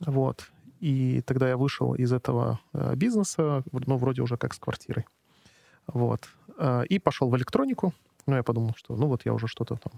Вот. 0.00 0.50
И 0.80 1.20
тогда 1.22 1.48
я 1.48 1.56
вышел 1.56 1.94
из 1.94 2.12
этого 2.12 2.58
э, 2.72 2.94
бизнеса, 2.96 3.62
ну, 3.70 3.96
вроде 3.98 4.22
уже 4.22 4.36
как 4.36 4.54
с 4.54 4.58
квартирой. 4.58 5.06
Вот. 5.86 6.28
Э, 6.58 6.84
и 6.88 6.98
пошел 6.98 7.28
в 7.28 7.36
электронику. 7.36 7.92
Ну, 8.26 8.36
я 8.36 8.42
подумал, 8.42 8.74
что, 8.76 8.96
ну, 8.96 9.06
вот 9.06 9.26
я 9.26 9.34
уже 9.34 9.46
что-то 9.46 9.76
там 9.76 9.92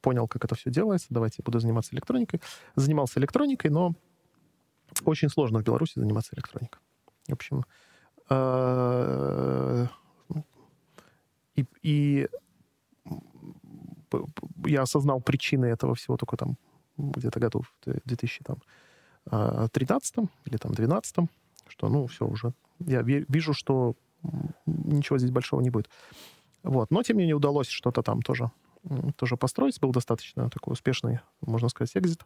понял, 0.00 0.26
как 0.28 0.44
это 0.44 0.54
все 0.54 0.70
делается, 0.70 1.08
давайте 1.10 1.36
я 1.38 1.44
буду 1.44 1.60
заниматься 1.60 1.94
электроникой. 1.94 2.40
Занимался 2.74 3.20
электроникой, 3.20 3.70
но 3.70 3.94
очень 5.04 5.28
сложно 5.28 5.60
в 5.60 5.62
Беларуси 5.62 5.98
заниматься 5.98 6.34
электроникой. 6.34 6.80
В 7.28 7.32
общем, 7.32 7.64
э, 8.30 9.86
и, 11.54 11.66
и 11.82 12.28
я 14.66 14.82
осознал 14.82 15.20
причины 15.20 15.66
этого 15.66 15.94
всего 15.94 16.16
только 16.16 16.36
там 16.36 16.56
где-то 16.96 17.40
году 17.40 17.62
в 17.62 17.90
2000 18.04 18.44
там, 18.44 18.56
13 19.30 20.16
или 20.46 20.56
там 20.56 20.72
12 20.72 21.16
что, 21.72 21.88
ну, 21.88 22.06
все 22.06 22.26
уже. 22.26 22.52
Я 22.80 23.02
вижу, 23.02 23.54
что 23.54 23.94
ничего 24.66 25.18
здесь 25.18 25.30
большого 25.30 25.60
не 25.60 25.70
будет. 25.70 25.88
Вот. 26.62 26.90
Но, 26.90 27.02
тем 27.02 27.16
не 27.16 27.22
менее, 27.22 27.36
удалось 27.36 27.68
что-то 27.68 28.02
там 28.02 28.22
тоже, 28.22 28.50
тоже 29.16 29.36
построить. 29.36 29.80
Был 29.80 29.90
достаточно 29.90 30.50
такой 30.50 30.72
успешный, 30.72 31.20
можно 31.40 31.68
сказать, 31.68 31.96
экзит. 31.96 32.24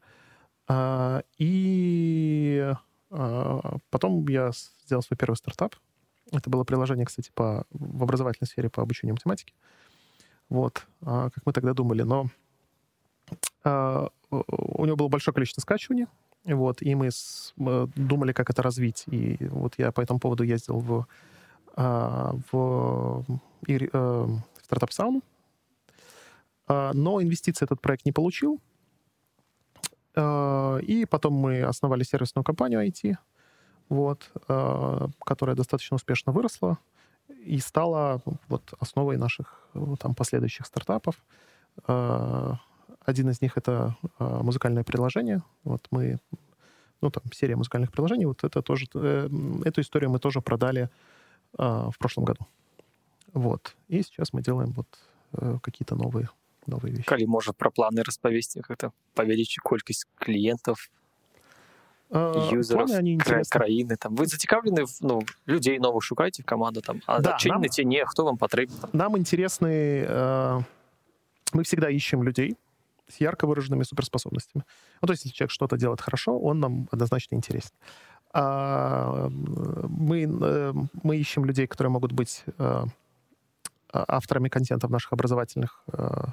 А, 0.69 1.23
и 1.39 2.75
а, 3.11 3.79
потом 3.91 4.27
я 4.29 4.51
сделал 4.85 5.03
свой 5.03 5.17
первый 5.17 5.37
стартап. 5.37 5.77
Это 6.33 6.51
было 6.51 6.65
приложение, 6.65 7.07
кстати, 7.07 7.31
по, 7.35 7.65
в 7.71 8.03
образовательной 8.03 8.49
сфере 8.49 8.69
по 8.69 8.83
обучению 8.83 9.15
математики. 9.15 9.55
Вот, 10.49 10.87
а, 11.03 11.31
как 11.31 11.47
мы 11.47 11.53
тогда 11.53 11.73
думали. 11.73 12.03
Но 12.03 12.29
а, 13.65 14.11
у 14.31 14.85
него 14.85 14.97
было 14.97 15.09
большое 15.09 15.35
количество 15.35 15.61
скачиваний, 15.61 16.07
вот, 16.55 16.81
и 16.81 16.95
мы 16.95 17.11
с, 17.11 17.53
думали, 17.57 18.33
как 18.33 18.51
это 18.51 18.63
развить. 18.63 19.05
И 19.11 19.37
вот 19.51 19.75
я 19.79 19.91
по 19.91 20.01
этому 20.01 20.21
поводу 20.21 20.45
ездил 20.45 20.79
в, 20.79 21.07
а, 21.75 22.35
в, 22.51 23.25
э, 23.67 23.89
в 23.93 24.43
стартап-сауну. 24.63 25.23
А, 26.69 26.93
но 26.95 27.21
инвестиции 27.21 27.65
этот 27.65 27.81
проект 27.81 28.05
не 28.05 28.13
получил. 28.13 28.61
А, 30.15 30.79
и 30.79 31.05
потом 31.05 31.35
мы 31.35 31.63
основали 31.63 32.05
сервисную 32.05 32.45
компанию 32.45 32.87
IT, 32.87 33.17
вот, 33.89 34.33
которая 35.25 35.55
достаточно 35.55 35.95
успешно 35.95 36.33
выросла 36.33 36.79
и 37.45 37.59
стала 37.61 38.21
вот 38.49 38.75
основой 38.81 39.17
наших 39.17 39.69
там, 40.01 40.15
последующих 40.17 40.67
стартапов. 40.67 41.23
Один 43.06 43.30
из 43.30 43.42
них — 43.42 43.56
это 43.58 43.96
э, 44.20 44.42
музыкальное 44.44 44.84
приложение. 44.84 45.42
Вот 45.64 45.88
мы, 45.92 46.20
ну, 47.02 47.10
там, 47.10 47.24
серия 47.34 47.56
музыкальных 47.56 47.92
приложений. 47.92 48.26
Вот 48.26 48.44
это 48.44 48.62
тоже, 48.62 48.86
э, 48.94 49.30
эту 49.66 49.82
историю 49.82 50.12
мы 50.12 50.20
тоже 50.20 50.42
продали 50.42 50.90
э, 51.58 51.90
в 51.92 51.98
прошлом 51.98 52.26
году. 52.26 52.48
Вот. 53.34 53.76
И 53.88 54.04
сейчас 54.04 54.34
мы 54.34 54.42
делаем 54.42 54.72
вот 54.74 54.88
э, 55.34 55.58
какие-то 55.62 55.96
новые, 55.96 56.30
новые 56.68 56.92
вещи. 56.92 57.08
Калі 57.08 57.28
можа 57.28 57.54
пра 57.54 57.72
планы 57.72 58.04
распавесці 58.04 58.62
гэта 58.62 58.92
павялічыць 59.16 59.64
колькасць 59.64 60.06
кліентаў 60.20 60.76
юзеров 62.12 62.90
кра 63.24 63.42
краіны 63.48 63.96
там 63.96 64.16
вы 64.16 64.28
зацікаўлены 64.28 64.86
ну 65.00 65.24
людей 65.46 65.80
новых 65.80 66.04
шукаеце 66.04 66.44
в 66.44 66.46
команду 66.46 66.82
там 66.82 67.02
а 67.08 67.22
да, 67.22 67.38
нам, 67.46 67.64
те 67.64 67.86
не 67.86 68.06
хто 68.06 68.26
вам 68.26 68.38
потребен 68.38 68.76
нам 68.92 69.18
интересны 69.18 70.04
э, 70.06 70.60
мы 71.54 71.64
всегда 71.64 71.90
ищем 71.90 72.24
людей 72.24 72.58
с 73.09 73.21
ярко 73.21 73.47
выраженными 73.47 73.85
суперспособностями. 73.85 74.65
Ну, 75.01 75.07
то 75.07 75.13
есть, 75.13 75.25
если 75.25 75.37
человек 75.37 75.51
что-то 75.51 75.77
делает 75.77 76.01
хорошо, 76.01 76.39
он 76.39 76.61
нам 76.61 76.89
однозначно 76.91 77.37
интересен. 77.37 77.73
А, 78.33 79.29
мы, 79.31 80.25
э, 80.25 80.73
мы 81.03 81.17
ищем 81.17 81.47
людей, 81.47 81.67
которые 81.67 81.91
могут 81.91 82.13
быть 82.13 82.45
э, 82.47 82.53
а, 82.59 82.87
авторами 84.09 84.51
контента 84.51 84.89
в 84.89 84.91
наших 84.91 85.13
образовательных 85.13 85.85
э, 85.93 86.25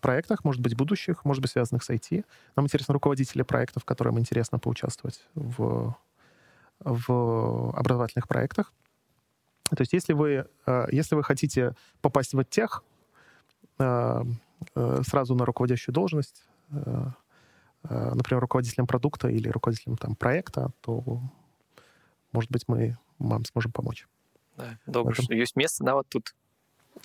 проектах, 0.00 0.44
может 0.44 0.60
быть, 0.60 0.76
будущих, 0.76 1.24
может 1.24 1.40
быть, 1.40 1.52
связанных 1.52 1.84
с 1.84 1.90
IT. 1.90 2.24
Нам 2.56 2.66
интересны 2.66 2.92
руководители 2.92 3.42
проектов, 3.42 3.84
которым 3.84 4.18
интересно 4.18 4.58
поучаствовать 4.58 5.24
в, 5.34 5.94
в 6.80 7.78
образовательных 7.78 8.26
проектах. 8.26 8.72
То 9.70 9.82
есть 9.82 9.92
если 9.92 10.14
вы, 10.14 10.46
если 10.90 11.14
вы 11.14 11.22
хотите 11.22 11.76
попасть 12.00 12.34
в 12.34 12.42
тех, 12.44 12.82
сразу 15.03 15.35
на 15.35 15.45
руководящую 15.45 15.93
должность, 15.93 16.43
э, 16.71 17.11
э, 17.83 18.15
например, 18.15 18.41
руководителем 18.41 18.87
продукта 18.87 19.29
или 19.29 19.49
руководителем 19.49 19.97
там, 19.97 20.15
проекта, 20.15 20.71
то, 20.81 21.21
может 22.31 22.51
быть, 22.51 22.63
мы 22.67 22.97
вам 23.19 23.45
сможем 23.45 23.71
помочь. 23.71 24.07
Да, 24.57 24.77
добре, 24.87 25.15
що 25.15 25.33
є 25.33 25.45
місце 25.55 25.83
навіть 25.83 26.07
тут, 26.09 26.35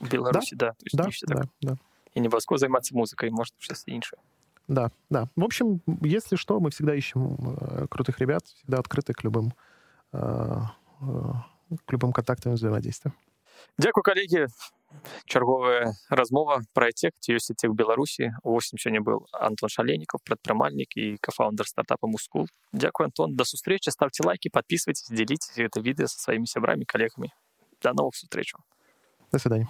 в 0.01 0.11
Білорусі, 0.11 0.57
да, 0.57 0.73
да, 0.95 1.05
да, 1.05 1.35
да, 1.35 1.49
да. 1.63 1.79
І 2.15 2.21
не 2.21 2.27
обов'язково 2.27 2.59
займатися 2.59 2.95
музикою, 2.95 3.33
може 3.33 3.53
щось 3.59 3.85
інше. 3.87 4.17
Да, 4.69 4.91
да. 5.11 5.29
В 5.37 5.45
общем, 5.45 5.81
если 6.03 6.37
что, 6.37 6.61
мы 6.61 6.71
всегда 6.71 6.95
ищем 6.95 7.37
э, 7.41 7.87
крутых 7.91 8.21
ребят, 8.21 8.47
всегда 8.47 8.79
открыты 8.79 9.13
к 9.13 9.25
любым, 9.25 9.53
э, 10.13 10.61
э, 11.01 11.07
к 11.85 11.93
любым 11.93 12.13
контактам 12.13 12.53
и 12.53 12.55
взаимодействию. 12.55 13.13
Дякую, 13.79 14.05
коллеги. 14.05 14.47
Черговая 15.25 15.95
размова 16.11 16.61
про 16.73 16.93
тек 16.93 17.15
ці 17.21 17.37
ёсць 17.37 17.53
цех 17.57 17.73
беларусі 17.73 18.33
восем 18.45 18.79
сёння 18.79 19.01
был 19.01 19.25
антон 19.33 19.69
шаленіков 19.69 20.21
прадпрымальнік 20.25 20.97
і 20.97 21.17
кафаундер 21.21 21.67
стартапа 21.67 22.07
мускул 22.07 22.47
Дякую 22.73 23.07
антон 23.07 23.35
до 23.35 23.45
сустрэчы 23.45 23.91
ставьте 23.91 24.23
лайки 24.27 24.49
подписывайтесь 24.49 25.09
делитесь 25.09 25.57
это 25.57 25.81
відэа 25.81 26.07
со 26.09 26.19
сваімі 26.21 26.47
сябрамі 26.47 26.85
коллегами 26.85 27.33
до 27.81 27.93
новых 27.93 28.15
сустрэчаў 28.17 28.61
до 29.33 29.39
свидания 29.39 29.69